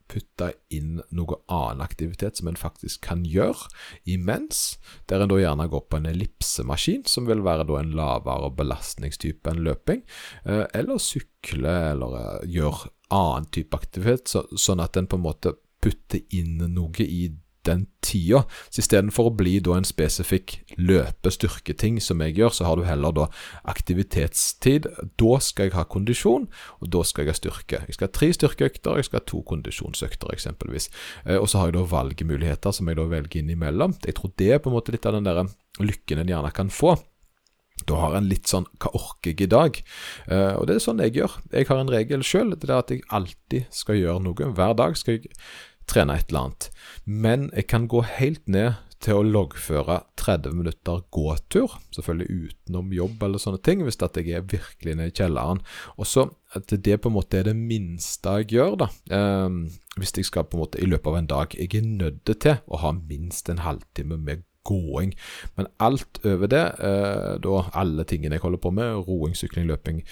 putte 0.08 0.54
inn 0.72 1.02
noe 1.12 1.36
annen 1.52 1.84
aktivitet 1.84 2.40
som 2.40 2.48
en 2.48 2.60
faktisk 2.60 3.02
kan 3.04 3.26
gjøre 3.28 3.68
imens, 4.08 4.78
der 5.12 5.20
en 5.20 5.32
da 5.34 5.40
gjerne 5.42 5.68
går 5.68 5.84
på 5.90 6.00
en 6.00 6.08
ellipsemaskin, 6.08 7.04
som 7.12 7.28
vil 7.28 7.44
være 7.44 7.68
da 7.68 7.82
en 7.82 7.92
lavere 7.98 8.54
belastningstype 8.56 9.52
enn 9.52 9.66
løping, 9.68 10.06
eh, 10.46 10.64
eller 10.72 11.04
sykle, 11.04 11.76
eller 11.92 12.48
gjøre 12.48 12.94
annen 13.12 13.52
type 13.52 13.76
aktivitet, 13.76 14.32
så, 14.32 14.46
sånn 14.56 14.84
at 14.84 14.96
en 14.96 15.12
på 15.12 15.20
en 15.20 15.28
måte 15.28 15.58
putter 15.84 16.24
inn 16.32 16.64
noe 16.72 17.04
i 17.04 17.28
den 17.68 17.86
tida. 18.04 18.44
Så 18.72 18.82
istedenfor 18.84 19.30
å 19.30 19.36
bli 19.38 19.58
da 19.64 19.76
en 19.78 19.88
spesifikk 19.88 20.58
løpe-styrketing 20.80 22.00
som 22.04 22.24
jeg 22.24 22.38
gjør, 22.40 22.54
så 22.56 22.68
har 22.68 22.80
du 22.80 22.86
heller 22.88 23.16
da 23.16 23.28
aktivitetstid. 23.68 24.88
Da 25.20 25.40
skal 25.44 25.70
jeg 25.70 25.78
ha 25.78 25.86
kondisjon, 25.88 26.48
og 26.82 26.94
da 26.94 27.04
skal 27.08 27.26
jeg 27.26 27.34
ha 27.34 27.40
styrke. 27.42 27.84
Jeg 27.88 27.98
skal 27.98 28.10
ha 28.10 28.16
tre 28.16 28.32
styrkeøkter, 28.36 29.02
jeg 29.02 29.10
skal 29.10 29.22
ha 29.22 29.28
to 29.28 29.44
kondisjonsøkter 29.52 30.34
eksempelvis. 30.36 30.90
Eh, 31.26 31.38
og 31.38 31.50
så 31.52 31.62
har 31.62 31.72
jeg 31.72 31.80
da 31.80 31.86
valgmuligheter 31.92 32.76
som 32.76 32.90
jeg 32.90 33.00
da 33.00 33.08
velger 33.12 33.44
innimellom. 33.44 33.98
Jeg 34.06 34.18
tror 34.18 34.34
det 34.40 34.52
er 34.56 34.64
på 34.64 34.72
en 34.72 34.80
måte 34.80 34.96
litt 34.96 35.08
av 35.08 35.18
den 35.18 35.28
der 35.28 35.46
lykken 35.84 36.24
en 36.24 36.32
gjerne 36.32 36.56
kan 36.56 36.74
få. 36.74 36.96
Da 37.86 38.00
har 38.02 38.16
en 38.18 38.30
litt 38.30 38.50
sånn 38.50 38.66
Hva 38.82 38.90
orker 38.98 39.34
jeg 39.34 39.46
i 39.46 39.52
dag? 39.52 39.80
Uh, 40.26 40.58
og 40.58 40.68
det 40.68 40.78
er 40.78 40.84
sånn 40.84 41.02
jeg 41.04 41.18
gjør. 41.20 41.38
Jeg 41.54 41.70
har 41.70 41.82
en 41.82 41.94
regel 41.94 42.26
sjøl. 42.26 42.56
Det 42.56 42.70
er 42.70 42.80
at 42.80 42.94
jeg 42.94 43.06
alltid 43.14 43.68
skal 43.76 44.00
gjøre 44.00 44.24
noe. 44.26 44.54
Hver 44.58 44.78
dag 44.80 44.98
skal 44.98 45.20
jeg 45.20 45.36
trene 45.88 46.18
et 46.18 46.30
eller 46.30 46.48
annet. 46.48 46.70
Men 47.06 47.48
jeg 47.54 47.68
kan 47.72 47.88
gå 47.92 48.04
helt 48.06 48.44
ned 48.48 48.76
til 49.04 49.20
å 49.20 49.26
loggføre 49.26 50.00
30 50.18 50.56
minutter 50.58 51.04
gåtur, 51.14 51.76
selvfølgelig 51.94 52.48
utenom 52.50 52.94
jobb 52.96 53.24
eller 53.28 53.42
sånne 53.42 53.62
ting, 53.64 53.84
hvis 53.86 54.00
at 54.02 54.18
jeg 54.18 54.34
er 54.34 54.48
virkelig 54.50 54.96
nede 54.98 55.12
i 55.12 55.16
kjelleren. 55.16 55.62
Og 55.98 56.10
så 56.10 56.26
at 56.58 56.72
det 56.72 56.98
på 57.04 57.12
en 57.12 57.18
måte 57.18 57.40
er 57.40 57.50
det 57.50 57.56
minste 57.60 58.40
jeg 58.40 58.50
gjør, 58.58 58.80
da. 58.84 58.90
Eh, 59.14 59.60
hvis 60.00 60.16
jeg 60.18 60.30
skal 60.30 60.48
på 60.50 60.58
en 60.58 60.64
måte 60.66 60.82
i 60.82 60.90
løpet 60.90 61.12
av 61.12 61.20
en 61.20 61.30
dag. 61.30 61.58
Jeg 61.58 61.74
er 61.78 61.88
nødt 61.88 62.34
til 62.34 62.58
å 62.66 62.82
ha 62.82 62.94
minst 62.98 63.50
en 63.54 63.62
halvtime 63.66 64.18
med 64.18 64.46
gåing. 64.68 65.14
Men 65.56 65.70
alt 65.80 66.20
over 66.26 66.50
det, 66.52 66.66
eh, 66.80 67.38
da 67.44 67.62
alle 67.74 68.04
tingene 68.04 68.36
jeg 68.36 68.46
holder 68.46 68.64
på 68.64 68.74
med, 68.74 69.08
roing, 69.08 69.36
sykling, 69.38 69.68
løping, 69.70 70.04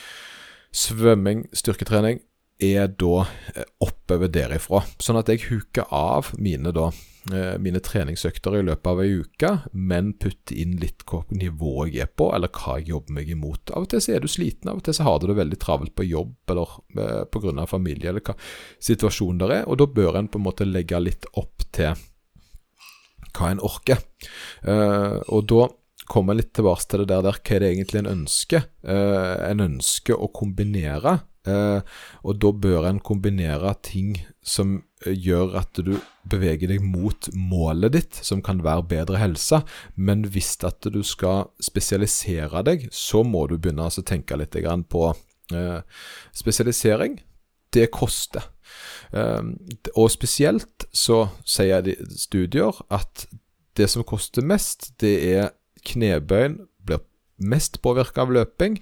svømming, 0.71 1.45
styrketrening, 1.53 2.21
er 2.61 2.87
da 2.87 3.25
eh, 3.55 3.67
oppover 3.83 4.31
derifra. 4.31 4.81
Sånn 5.01 5.19
at 5.19 5.29
jeg 5.31 5.45
huker 5.49 5.89
av 5.93 6.31
mine, 6.39 6.71
da, 6.75 6.87
eh, 7.33 7.55
mine 7.61 7.81
treningsøkter 7.83 8.59
i 8.59 8.63
løpet 8.63 8.91
av 8.91 9.01
ei 9.03 9.09
uke, 9.19 9.51
men 9.73 10.13
putter 10.21 10.55
inn 10.61 10.77
litt 10.79 11.03
hva 11.09 11.23
nivå 11.35 11.89
jeg 11.89 12.05
er 12.05 12.11
på, 12.15 12.29
eller 12.35 12.51
hva 12.55 12.77
jeg 12.79 12.93
jobber 12.93 13.19
meg 13.19 13.31
imot. 13.35 13.75
Av 13.75 13.83
og 13.83 13.91
til 13.91 14.03
så 14.03 14.15
er 14.15 14.23
du 14.23 14.31
sliten, 14.31 14.71
av 14.71 14.79
og 14.79 14.87
til 14.87 14.95
så 14.95 15.07
har 15.07 15.19
du 15.19 15.27
det 15.29 15.39
veldig 15.41 15.61
travelt 15.61 15.95
på 15.95 16.07
jobb 16.07 16.55
eller 16.55 16.75
eh, 16.95 17.23
pga. 17.27 17.67
familie, 17.67 18.09
eller 18.09 18.23
hva 18.23 18.37
situasjonen 18.79 19.43
der 19.43 19.57
er, 19.61 19.63
og 19.67 19.79
da 19.81 19.91
bør 19.91 20.19
en 20.19 20.31
på 20.31 20.39
en 20.39 20.47
måte 20.47 20.67
legge 20.69 21.01
litt 21.01 21.27
opp 21.35 21.67
til 21.75 21.95
hva 23.35 23.51
en 23.51 23.59
orker. 23.59 23.99
Og 24.63 25.41
da 25.51 25.65
kommer 26.07 26.37
litt 26.37 26.53
tilbake 26.55 26.87
til 26.87 27.01
det 27.01 27.09
der, 27.09 27.25
der 27.25 27.35
hva 27.35 27.55
er 27.57 27.59
det 27.65 27.71
egentlig 27.73 27.99
en 27.99 28.11
ønsker? 28.13 28.63
En 28.87 29.63
ønsker 29.65 30.15
å 30.15 30.29
kombinere 30.31 31.17
og 31.45 32.39
da 32.41 32.51
bør 32.51 32.87
en 32.89 32.99
kombinere 33.03 33.75
ting 33.85 34.15
som 34.45 34.77
eh, 35.05 35.13
gjør 35.13 35.57
at 35.61 35.81
du 35.85 35.93
beveger 36.29 36.71
deg 36.71 36.83
mot 36.85 37.29
målet 37.37 37.95
ditt, 37.95 38.19
som 38.25 38.41
kan 38.45 38.63
være 38.65 38.87
bedre 38.89 39.21
helse. 39.21 39.61
Men 39.95 40.25
hvis 40.31 40.55
at 40.65 40.87
du 40.91 41.01
skal 41.05 41.49
spesialisere 41.61 42.63
deg, 42.65 42.87
så 42.91 43.23
må 43.23 43.45
du 43.49 43.57
begynne 43.57 43.87
å 43.89 44.05
tenke 44.05 44.37
litt 44.39 44.57
på 44.89 45.07
eh, 45.53 45.81
spesialisering. 46.33 47.19
Det 47.75 47.89
koster. 47.91 48.51
og 49.95 50.07
spesielt 50.11 50.85
så 50.95 51.27
sier 51.45 51.83
studier 52.15 52.77
at 52.89 53.25
det 53.75 53.89
som 53.91 54.05
koster 54.07 54.45
mest, 54.47 54.93
det 54.99 55.15
er 55.35 55.49
knebøyen 55.85 56.61
mest 57.37 57.81
påvirka 57.81 58.23
av 58.23 58.31
løping, 58.31 58.77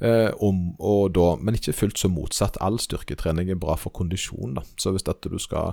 eh, 0.00 0.30
om, 0.44 0.74
da, 1.14 1.28
men 1.40 1.56
ikke 1.56 1.74
fullt 1.76 2.00
så 2.00 2.10
motsatt. 2.12 2.58
All 2.64 2.78
styrketrening 2.82 3.50
er 3.50 3.60
bra 3.60 3.76
for 3.80 3.94
kondisjon. 3.96 4.58
Da. 4.58 4.64
Så 4.80 4.92
hvis 4.94 5.06
at 5.08 5.24
du 5.24 5.38
skal 5.40 5.72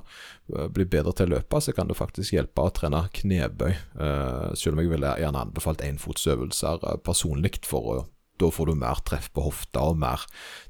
eh, 0.56 0.70
bli 0.72 0.86
bedre 0.86 1.14
til 1.18 1.32
å 1.32 1.36
løpe, 1.36 1.62
så 1.62 1.76
kan 1.76 1.92
det 1.92 2.00
faktisk 2.00 2.38
hjelpe 2.38 2.64
å 2.64 2.74
trene 2.76 3.04
knebøy. 3.20 3.72
Eh, 3.72 4.48
selv 4.56 4.78
om 4.78 4.84
jeg 4.84 4.94
ville 4.94 5.16
gjerne 5.20 5.46
anbefalt 5.48 5.84
enfotsøvelser 5.86 6.88
personlig, 7.06 7.60
for 7.68 7.94
å 7.94 8.02
da 8.42 8.48
får 8.50 8.72
du 8.72 8.78
mer 8.82 8.98
treff 9.06 9.28
på 9.36 9.44
hofta 9.46 9.84
og 9.92 10.00
mer 10.02 10.24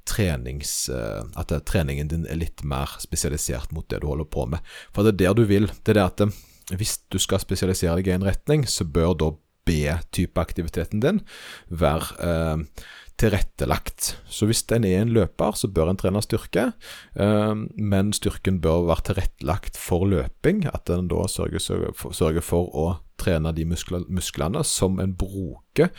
trenings... 0.03 0.89
At 0.91 1.53
treningen 1.69 2.09
din 2.11 2.25
er 2.27 2.41
litt 2.41 2.65
mer 2.67 2.97
spesialisert 2.99 3.71
mot 3.71 3.87
det 3.87 4.01
du 4.03 4.09
holder 4.09 4.27
på 4.27 4.43
med. 4.51 4.59
For 4.91 5.07
det 5.07 5.13
er 5.13 5.19
der 5.21 5.37
du 5.39 5.45
vil. 5.47 5.69
Det 5.79 5.93
er 5.93 6.01
det 6.01 6.03
at 6.09 6.75
hvis 6.75 6.97
du 7.07 7.15
skal 7.21 7.39
spesialisere 7.39 8.01
deg 8.01 8.09
i 8.09 8.15
en 8.17 8.27
retning, 8.27 8.65
så 8.67 8.83
bør 8.83 9.15
da 9.15 9.29
B-type 9.67 10.41
aktiviteten 10.41 11.03
din 11.03 11.21
være 11.69 12.17
eh, 12.25 12.85
tilrettelagt. 13.21 14.15
Så 14.25 14.47
hvis 14.49 14.63
en 14.73 14.85
er 14.87 15.01
en 15.01 15.13
løper, 15.13 15.53
så 15.57 15.69
bør 15.69 15.91
en 15.91 15.99
trene 15.99 16.21
styrke, 16.25 16.71
eh, 17.15 17.53
men 17.77 18.13
styrken 18.17 18.61
bør 18.63 18.87
være 18.89 19.11
tilrettelagt 19.11 19.77
for 19.79 20.07
løping. 20.09 20.65
At 20.71 20.89
en 20.93 21.11
da 21.11 21.27
sørger, 21.29 21.61
sørger 21.61 22.45
for 22.45 22.71
å 22.73 22.87
trene 23.21 23.53
de 23.53 23.67
musklene 23.69 24.65
som 24.65 24.97
en 24.99 25.13
bruker 25.17 25.91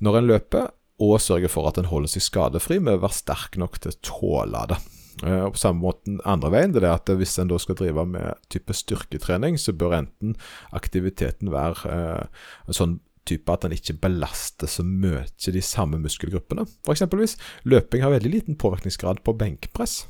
når 0.00 0.18
en 0.18 0.32
løper, 0.32 0.72
og 1.02 1.18
sørger 1.18 1.50
for 1.50 1.66
at 1.66 1.78
en 1.80 1.90
holder 1.90 2.12
seg 2.12 2.22
skadefri 2.22 2.78
med 2.78 2.96
å 2.96 3.02
være 3.02 3.18
sterk 3.18 3.58
nok 3.58 3.80
til 3.82 3.90
å 3.90 4.02
tåle 4.06 4.60
det. 4.70 4.78
Eh, 5.22 5.40
og 5.44 5.54
på 5.54 5.62
samme 5.62 5.84
måte 5.84 6.16
andre 6.26 6.50
veien, 6.54 6.74
det 6.74 6.82
er 6.82 6.96
at 6.96 7.10
hvis 7.14 7.36
en 7.38 7.50
da 7.52 7.58
skal 7.62 7.78
drive 7.78 8.06
med 8.08 8.46
type 8.52 8.74
styrketrening, 8.74 9.58
så 9.60 9.76
bør 9.76 10.00
enten 10.00 10.34
aktiviteten 10.74 11.52
være 11.54 11.94
eh, 11.94 12.72
sånn 12.74 12.98
type 13.24 13.52
at 13.52 13.64
den 13.64 13.72
ikke 13.76 13.96
belaster 14.02 14.68
så 14.68 14.84
mye 14.84 15.24
de 15.24 15.62
samme 15.64 16.00
muskelgruppene. 16.02 16.66
For 16.84 16.92
eksempelvis, 16.92 17.38
løping 17.64 18.04
har 18.04 18.12
veldig 18.12 18.32
liten 18.32 18.58
påvirkningsgrad 18.60 19.22
på 19.24 19.36
benkpress. 19.40 20.02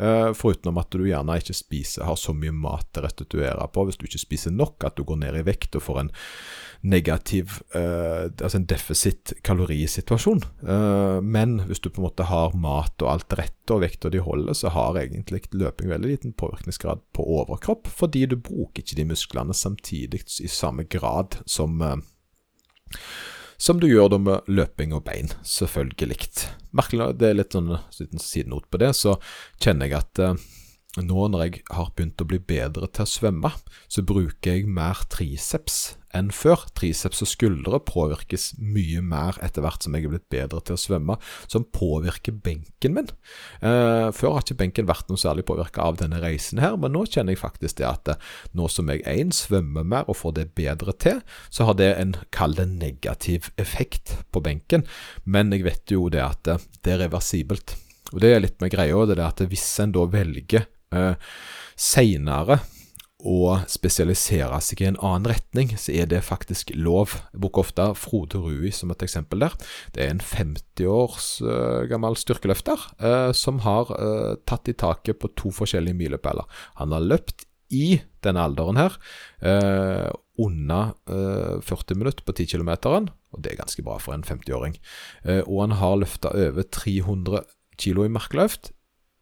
Uh, 0.00 0.30
foruten 0.36 0.78
at 0.80 0.94
du 0.94 1.04
gjerne 1.04 1.36
ikke 1.40 1.56
spiser, 1.56 2.06
har 2.08 2.16
så 2.16 2.32
mye 2.32 2.54
mat 2.56 2.96
å 2.96 3.04
restituere 3.04 3.66
på. 3.72 3.84
Hvis 3.84 4.00
du 4.00 4.06
ikke 4.08 4.22
spiser 4.22 4.54
nok, 4.54 4.86
at 4.88 4.96
du 4.96 5.04
går 5.04 5.20
ned 5.20 5.40
i 5.40 5.44
vekt 5.44 5.76
og 5.76 5.84
får 5.84 5.98
en 6.04 6.12
negativ, 6.88 7.58
uh, 7.76 8.30
altså 8.30 8.56
en 8.56 8.68
deficit 8.70 9.34
kalorisituasjon. 9.44 10.40
Uh, 10.64 11.20
men 11.20 11.58
hvis 11.68 11.82
du 11.84 11.90
på 11.90 12.00
en 12.00 12.08
måte 12.08 12.28
har 12.30 12.56
mat 12.56 12.96
og 13.04 13.12
alt 13.12 13.36
rett 13.40 13.74
og 13.74 13.82
vekta 13.84 14.12
de 14.12 14.22
holder, 14.24 14.56
så 14.56 14.72
har 14.72 15.02
egentlig 15.02 15.42
løping 15.52 15.92
veldig 15.92 16.14
liten 16.14 16.32
påvirkningsgrad 16.32 17.04
på 17.16 17.26
overkropp, 17.40 17.90
fordi 17.92 18.24
du 18.30 18.38
bruker 18.40 18.80
ikke 18.80 19.02
de 19.02 19.10
musklene 19.12 19.56
samtidig 19.56 20.24
i 20.40 20.48
samme 20.48 20.88
grad 20.88 21.42
som 21.44 21.76
som 23.60 23.80
du 23.80 23.86
gjør 23.90 24.08
da 24.14 24.18
med 24.22 24.48
løping 24.48 24.94
og 24.96 25.04
bein, 25.04 25.28
selvfølgelig. 25.44 26.48
Merkelig, 26.76 27.10
det 27.20 27.28
er 27.28 27.36
litt 27.36 27.56
sånn 27.56 27.74
liten 27.98 28.22
sidenot 28.22 28.70
på 28.72 28.80
det, 28.80 28.94
så 28.96 29.18
kjenner 29.60 29.90
jeg 29.90 30.00
at 30.00 30.22
eh, 30.24 30.46
nå 31.04 31.28
når 31.28 31.44
jeg 31.44 31.64
har 31.76 31.92
begynt 31.94 32.24
å 32.24 32.28
bli 32.30 32.40
bedre 32.40 32.88
til 32.88 33.04
å 33.04 33.12
svømme, 33.12 33.52
så 33.86 34.02
bruker 34.06 34.56
jeg 34.56 34.70
mer 34.70 35.04
triceps 35.12 35.99
enn 36.16 36.30
før. 36.34 36.66
Triceps 36.76 37.22
og 37.24 37.30
skuldre 37.30 37.80
påvirkes 37.86 38.54
mye 38.60 39.02
mer 39.04 39.38
etter 39.44 39.64
hvert 39.64 39.84
som 39.84 39.96
jeg 39.96 40.06
er 40.06 40.14
blitt 40.14 40.28
bedre 40.32 40.62
til 40.64 40.76
å 40.76 40.80
svømme, 40.80 41.16
som 41.50 41.66
påvirker 41.76 42.36
benken 42.44 42.96
min. 42.96 43.10
Eh, 43.60 44.08
før 44.16 44.36
har 44.36 44.44
ikke 44.44 44.58
benken 44.62 44.88
vært 44.90 45.10
noe 45.10 45.20
særlig 45.20 45.46
påvirka 45.48 45.84
av 45.86 46.00
denne 46.00 46.20
reisen 46.22 46.62
her, 46.62 46.78
men 46.80 46.94
nå 46.96 47.04
kjenner 47.08 47.36
jeg 47.36 47.42
faktisk 47.42 47.80
det 47.80 47.88
at 47.88 48.14
eh, 48.14 48.32
nå 48.56 48.70
som 48.72 48.90
jeg 48.92 49.04
én 49.08 49.34
svømmer 49.34 49.86
mer 49.86 50.10
og 50.10 50.20
får 50.22 50.36
det 50.40 50.48
bedre 50.58 50.94
til, 51.00 51.22
så 51.50 51.68
har 51.68 51.78
det 51.80 51.92
en, 51.96 52.16
kall 52.34 52.56
det 52.58 52.68
negativ 52.70 53.50
effekt 53.60 54.16
på 54.32 54.42
benken. 54.44 54.86
Men 55.24 55.54
jeg 55.54 55.66
vet 55.66 55.94
jo 55.94 56.08
det 56.12 56.24
at 56.24 56.50
eh, 56.50 56.68
det 56.84 56.96
er 56.96 57.04
reversibelt. 57.06 57.76
Og 58.10 58.20
det 58.22 58.34
er 58.34 58.42
litt 58.42 58.58
med 58.62 58.72
greia, 58.74 59.06
det 59.06 59.18
er 59.18 59.26
at 59.28 59.42
hvis 59.46 59.68
en 59.82 59.94
da 59.94 60.04
velger 60.10 60.66
eh, 60.94 61.14
seinere 61.78 62.58
å 63.26 63.58
spesialisere 63.70 64.58
seg 64.64 64.82
i 64.82 64.88
en 64.90 64.98
annen 65.04 65.28
retning, 65.32 65.74
så 65.78 65.92
er 65.92 66.08
det 66.10 66.22
faktisk 66.26 66.72
lov. 66.76 67.16
Jeg 67.32 67.42
bruker 67.42 67.64
ofte 67.64 67.86
Frode 67.98 68.40
Rui 68.40 68.70
som 68.74 68.92
et 68.92 69.04
eksempel 69.04 69.44
der. 69.44 69.56
Det 69.94 70.04
er 70.04 70.14
en 70.14 70.24
50 70.24 70.88
års 70.90 71.28
uh, 71.44 71.86
gammel 71.90 72.16
styrkeløfter 72.18 72.86
uh, 73.02 73.30
som 73.36 73.60
har 73.66 73.92
uh, 73.92 74.34
tatt 74.48 74.70
i 74.70 74.76
taket 74.76 75.20
på 75.20 75.32
to 75.38 75.52
forskjellige 75.54 75.98
milepæler. 75.98 76.48
Han 76.80 76.96
har 76.96 77.06
løpt 77.06 77.46
i 77.70 78.00
denne 78.24 78.42
alderen 78.42 78.80
her 78.80 78.96
under 80.42 80.90
40 81.06 82.00
minutter 82.00 82.26
på 82.26 82.34
10 82.34 82.48
km, 82.56 82.72
og 83.30 83.38
det 83.38 83.52
er 83.52 83.60
ganske 83.60 83.84
bra 83.86 83.94
for 84.02 84.16
en 84.16 84.26
50-åring. 84.26 84.74
og 85.44 85.60
han 85.60 85.76
har 85.78 86.00
løfta 86.00 86.32
over 86.34 86.66
300 86.66 87.44
kg 87.78 88.02
i 88.08 88.10
markløft 88.10 88.72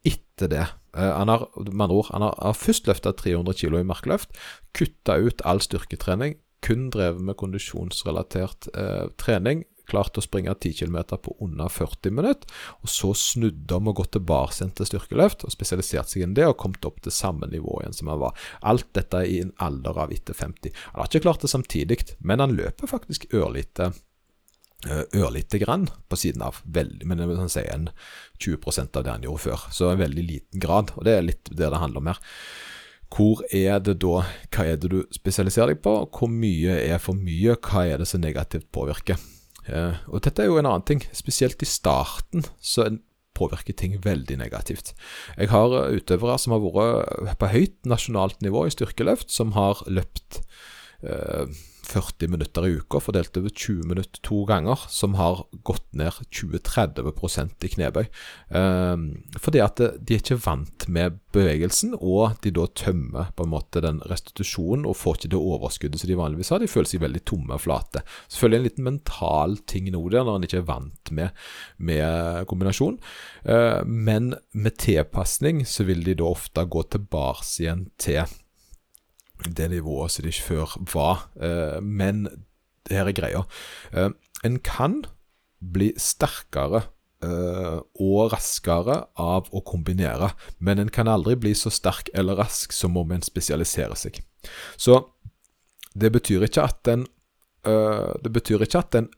etter 0.09 0.49
det. 0.49 0.65
Eh, 0.97 1.13
han 1.19 1.29
har, 1.29 1.49
med 1.57 1.89
andre 1.89 2.03
han 2.13 2.27
har, 2.27 2.37
har 2.43 2.59
først 2.59 2.89
løfta 2.89 3.13
300 3.13 3.57
kg 3.61 3.81
i 3.81 3.89
markløft, 3.89 4.37
kutta 4.77 5.19
ut 5.21 5.45
all 5.45 5.63
styrketrening, 5.65 6.39
kun 6.65 6.89
drevet 6.95 7.23
med 7.23 7.39
kondisjonsrelatert 7.39 8.71
eh, 8.75 9.09
trening. 9.21 9.67
Klart 9.89 10.19
å 10.21 10.23
springe 10.23 10.53
10 10.53 10.83
km 10.83 10.99
på 11.25 11.33
under 11.41 11.71
40 11.73 12.13
minutter, 12.13 12.51
og 12.85 12.91
så 12.93 13.15
snudde 13.17 13.79
om 13.79 13.89
og 13.89 14.03
gått 14.03 14.11
tilbake 14.19 14.67
til 14.77 14.89
styrkeløft 14.91 15.47
og 15.49 15.55
spesialisert 15.55 16.13
seg 16.13 16.27
inn 16.27 16.35
det, 16.37 16.45
og 16.45 16.59
kommet 16.61 16.85
opp 16.85 16.99
til 17.01 17.15
samme 17.15 17.49
nivå 17.49 17.79
igjen 17.81 17.97
som 17.97 18.11
han 18.13 18.21
var. 18.21 18.37
Alt 18.69 18.91
dette 18.99 19.23
i 19.25 19.39
en 19.41 19.55
alder 19.65 20.03
av 20.05 20.13
etter 20.13 20.37
50. 20.37 20.77
Han 20.93 21.01
har 21.01 21.09
ikke 21.09 21.25
klart 21.25 21.47
det 21.47 21.53
samtidig, 21.55 22.03
men 22.21 22.45
han 22.45 22.53
løper 22.59 22.91
faktisk 22.91 23.31
ørlite 23.33 23.95
ørlite 24.87 25.59
grann 25.59 25.89
på 26.09 26.17
siden 26.21 26.45
av. 26.47 26.61
Veldig, 26.65 27.07
men 27.09 27.19
jeg 27.19 27.31
vil 27.31 27.41
sånn 27.41 27.51
si 27.51 27.65
en 27.67 27.89
20 28.39 28.85
av 28.95 29.03
det 29.03 29.11
han 29.11 29.27
gjorde 29.27 29.45
før. 29.49 29.65
Så 29.75 29.91
en 29.91 30.03
veldig 30.03 30.25
liten 30.25 30.63
grad, 30.63 30.93
og 30.97 31.09
det 31.09 31.17
er 31.17 31.27
litt 31.27 31.51
det 31.51 31.67
det 31.67 31.81
handler 31.83 32.05
om 32.05 32.13
her. 32.13 32.21
Hvor 33.09 33.41
er 33.57 33.81
det 33.81 33.99
da 34.05 34.23
Hva 34.53 34.67
er 34.69 34.77
det 34.77 34.91
du 34.93 35.01
spesialiserer 35.15 35.73
deg 35.73 35.83
på? 35.85 35.95
Hvor 36.13 36.31
mye 36.31 36.77
er 36.85 37.01
for 37.03 37.17
mye? 37.17 37.57
Hva 37.57 37.87
er 37.89 38.03
det 38.03 38.09
som 38.11 38.23
negativt 38.23 38.69
påvirker? 38.75 39.19
Eh, 39.69 40.01
og 40.09 40.23
dette 40.25 40.45
er 40.45 40.51
jo 40.51 40.59
en 40.61 40.69
annen 40.69 40.87
ting. 40.87 41.03
Spesielt 41.17 41.63
i 41.65 41.69
starten 41.69 42.45
så 42.61 42.91
påvirker 43.39 43.77
ting 43.79 43.97
veldig 44.03 44.39
negativt. 44.41 44.93
Jeg 45.39 45.51
har 45.53 45.75
utøvere 45.95 46.39
som 46.43 46.57
har 46.57 46.63
vært 46.65 47.41
på 47.41 47.51
høyt 47.53 47.77
nasjonalt 47.89 48.41
nivå 48.45 48.67
i 48.67 48.75
styrkeløft, 48.75 49.31
som 49.33 49.55
har 49.57 49.85
løpt 49.87 50.43
eh, 51.07 51.47
40 51.89 52.29
minutter 52.29 52.67
i 52.67 52.75
uka, 52.77 53.01
fordelt 53.01 53.37
over 53.41 53.49
20 53.49 53.89
minutter 53.89 54.21
to 54.23 54.43
ganger, 54.49 54.81
som 54.89 55.15
har 55.17 55.45
gått 55.65 55.87
ned 55.97 56.13
20-30 56.29 57.65
i 57.65 57.71
knebøy. 57.73 58.09
Um, 58.53 59.07
fordi 59.41 59.63
at 59.65 59.81
de 59.81 60.17
er 60.17 60.21
ikke 60.21 60.41
vant 60.45 60.85
med 60.93 61.19
bevegelsen, 61.33 61.95
og 61.97 62.37
de 62.45 62.53
da 62.55 62.67
tømmer 62.77 63.31
på 63.37 63.47
en 63.47 63.53
måte 63.53 63.83
den 63.85 64.03
restitusjonen 64.11 64.87
og 64.89 64.99
får 65.01 65.19
ikke 65.19 65.33
det 65.35 65.41
overskuddet 65.41 66.03
som 66.03 66.13
de 66.13 66.19
vanligvis 66.21 66.53
har. 66.53 66.63
De 66.63 66.71
føler 66.71 66.91
seg 66.91 67.05
veldig 67.05 67.25
tomme 67.29 67.57
og 67.57 67.65
flate. 67.65 68.05
Selvfølgelig 68.27 68.61
en 68.61 68.69
liten 68.69 68.89
mental 68.91 69.57
ting 69.71 69.89
nå 69.95 70.03
der, 70.13 70.27
når 70.29 70.41
en 70.41 70.49
ikke 70.49 70.61
er 70.61 70.69
vant 70.69 71.15
med, 71.15 71.47
med 71.81 72.45
kombinasjon. 72.51 73.01
Uh, 73.49 73.81
men 73.87 74.35
med 74.53 74.77
tilpasning 74.83 75.65
så 75.69 75.89
vil 75.89 76.05
de 76.05 76.19
da 76.21 76.29
ofte 76.29 76.69
gå 76.69 76.85
tilbake 76.93 77.49
igjen 77.63 77.89
til 78.01 78.27
det 79.45 79.71
nivået 79.71 80.11
som 80.11 80.25
det 80.25 80.35
ikke 80.35 80.49
før 80.49 80.77
var. 80.95 81.29
men 81.83 82.09
men 82.19 82.29
her 82.91 83.09
er 83.09 83.17
greia. 83.17 83.45
Eh, 83.93 84.11
en 84.45 84.59
kan 84.65 85.03
bli 85.59 85.91
sterkere 85.99 86.85
eh, 87.25 87.79
og 88.01 88.33
raskere 88.33 89.01
av 89.19 89.51
å 89.53 89.63
kombinere, 89.67 90.33
men 90.59 90.79
en 90.79 90.93
kan 90.95 91.11
aldri 91.11 91.37
bli 91.37 91.55
så 91.59 91.73
sterk 91.75 92.11
eller 92.15 92.39
rask 92.39 92.73
som 92.73 92.97
om 92.97 93.13
en 93.13 93.25
spesialiserer 93.25 93.99
seg. 93.99 94.23
Så 94.77 95.03
det 95.99 96.13
betyr 96.15 96.47
ikke 96.47 96.67
at 96.69 96.95
en 96.95 97.07
Det 97.69 98.31
betyr 98.33 98.63
ikke 98.63 98.79
at 98.79 98.95
en 98.95 99.09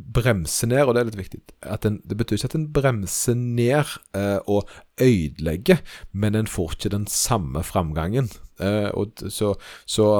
bremse 0.00 0.68
ned, 0.70 0.82
og 0.84 0.94
det 0.94 1.02
er 1.02 1.10
litt 1.10 1.20
viktig. 1.20 1.40
En, 1.66 2.00
det 2.06 2.18
betyr 2.18 2.38
ikke 2.38 2.50
at 2.50 2.58
en 2.58 2.68
bremser 2.74 3.38
ned 3.38 3.94
eh, 4.16 4.38
og 4.50 4.68
ødelegger, 5.00 5.80
men 6.12 6.38
en 6.38 6.50
får 6.50 6.76
ikke 6.76 6.94
den 6.96 7.06
samme 7.10 7.62
framgangen. 7.66 8.30
Eh, 8.60 8.90
og 8.96 9.22
så, 9.32 9.54
så, 9.88 10.10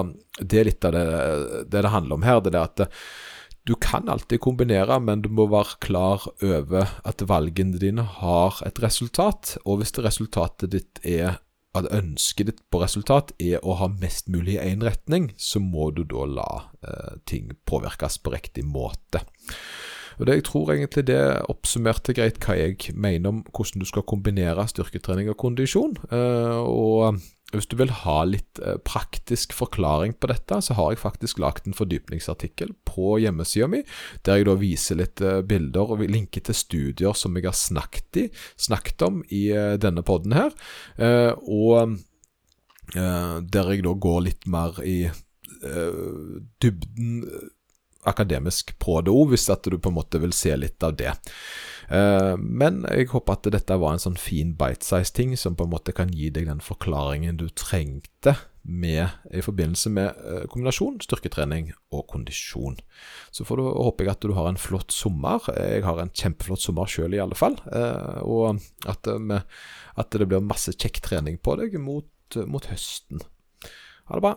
det 0.40 0.62
er 0.62 0.70
litt 0.70 0.88
av 0.88 0.96
det, 0.96 1.04
det 1.72 1.84
det 1.84 1.94
handler 1.94 2.20
om 2.20 2.26
her. 2.26 2.42
Det 2.44 2.54
er 2.54 2.64
at 2.64 2.86
du 3.68 3.74
kan 3.76 4.08
alltid 4.08 4.40
kombinere, 4.40 4.96
men 5.04 5.22
du 5.22 5.28
må 5.32 5.44
være 5.50 5.78
klar 5.84 6.24
over 6.42 6.94
at 7.06 7.22
valgene 7.28 7.78
dine 7.80 8.06
har 8.20 8.62
et 8.66 8.80
resultat. 8.82 9.58
Og 9.64 9.80
hvis 9.80 9.94
resultatet 10.00 10.72
ditt 10.72 11.02
er 11.04 11.38
at 11.78 11.86
ønsket 11.94 12.48
ditt 12.48 12.62
på 12.72 12.80
resultat 12.82 13.30
er 13.38 13.62
å 13.62 13.76
ha 13.78 13.86
mest 13.92 14.30
mulig 14.32 14.56
i 14.56 14.72
én 14.72 14.82
retning, 14.82 15.30
så 15.38 15.62
må 15.62 15.90
du 15.94 16.02
da 16.08 16.26
la 16.26 16.48
eh, 16.82 17.20
ting 17.30 17.52
påvirkes 17.68 18.18
på 18.24 18.34
riktig 18.34 18.64
måte. 18.66 19.22
Og 20.18 20.26
det, 20.26 20.34
Jeg 20.34 20.44
tror 20.50 20.72
egentlig 20.74 21.06
det 21.08 21.20
oppsummerte 21.48 22.12
greit 22.12 22.40
hva 22.44 22.56
jeg 22.58 22.92
mener 22.92 23.30
om 23.30 23.38
hvordan 23.46 23.80
du 23.80 23.88
skal 23.88 24.04
kombinere 24.04 24.66
styrketrening 24.68 25.30
og 25.32 25.38
kondisjon. 25.40 25.96
Eh, 26.10 26.58
og 26.60 27.20
hvis 27.58 27.68
du 27.70 27.76
vil 27.80 27.92
ha 28.02 28.16
litt 28.28 28.60
eh, 28.62 28.78
praktisk 28.86 29.54
forklaring 29.56 30.14
på 30.20 30.30
dette, 30.30 30.60
så 30.62 30.76
har 30.78 30.92
jeg 30.92 31.02
faktisk 31.02 31.40
lagd 31.42 31.66
en 31.66 31.76
fordypningsartikkel 31.76 32.72
på 32.88 33.16
hjemmesida 33.22 33.68
mi, 33.70 33.82
der 34.26 34.40
jeg 34.40 34.48
da 34.48 34.56
viser 34.60 35.00
litt 35.00 35.22
eh, 35.24 35.40
bilder 35.46 35.94
og 35.94 36.04
linker 36.04 36.44
til 36.46 36.56
studier 36.56 37.16
som 37.18 37.38
jeg 37.38 37.48
har 37.48 37.56
snakket, 37.58 38.22
i, 38.22 38.26
snakket 38.60 39.06
om 39.06 39.22
i 39.28 39.48
eh, 39.54 39.74
denne 39.80 40.04
poden 40.06 40.36
her. 40.36 40.54
Og 41.00 41.98
der 42.90 43.68
jeg 43.70 43.84
da 43.86 43.92
går 44.02 44.22
litt 44.26 44.46
mer 44.50 44.80
i 44.82 45.04
dybden 46.62 47.20
akademisk 48.08 48.72
på 48.80 49.00
det 49.04 49.12
òg, 49.12 49.34
hvis 49.34 49.50
at 49.52 49.66
du 49.68 49.76
på 49.78 49.90
en 49.90 49.98
måte 49.98 50.20
vil 50.22 50.32
se 50.36 50.54
litt 50.56 50.82
av 50.86 50.96
det. 50.96 51.12
Eh, 51.90 52.36
men 52.38 52.84
jeg 52.88 53.10
håper 53.12 53.36
at 53.36 53.50
dette 53.52 53.80
var 53.82 53.96
en 53.96 54.02
sånn 54.02 54.20
fin 54.20 54.54
bite-size 54.58 55.12
ting 55.16 55.34
som 55.38 55.56
på 55.58 55.66
en 55.66 55.74
måte 55.74 55.94
kan 55.96 56.12
gi 56.14 56.30
deg 56.32 56.48
den 56.48 56.62
forklaringen 56.64 57.40
du 57.40 57.48
trengte 57.50 58.36
med, 58.62 59.08
i 59.32 59.42
forbindelse 59.42 59.90
med 59.92 60.20
eh, 60.20 60.44
kombinasjon 60.52 61.00
styrketrening 61.02 61.72
og 61.96 62.06
kondisjon. 62.12 62.76
Så 63.34 63.46
får 63.48 63.60
du, 63.60 63.64
håper 63.68 64.06
jeg 64.06 64.14
at 64.14 64.28
du 64.28 64.36
har 64.36 64.50
en 64.50 64.60
flott 64.60 64.94
sommer. 64.94 65.42
Jeg 65.56 65.84
har 65.86 66.00
en 66.00 66.12
kjempeflott 66.12 66.62
sommer 66.62 66.90
sjøl 66.90 67.16
i 67.16 67.22
alle 67.22 67.38
fall. 67.38 67.58
Eh, 67.72 68.20
og 68.22 68.60
at, 68.88 69.10
at, 69.10 70.12
det 70.14 70.28
blir 70.28 70.44
masse 70.44 70.76
kjekk 70.76 71.02
trening 71.08 71.40
på 71.42 71.56
deg 71.60 71.76
mot, 71.82 72.38
mot 72.46 72.70
høsten. 72.70 73.24
Ha 74.10 74.18
det 74.18 74.24
bra. 74.24 74.36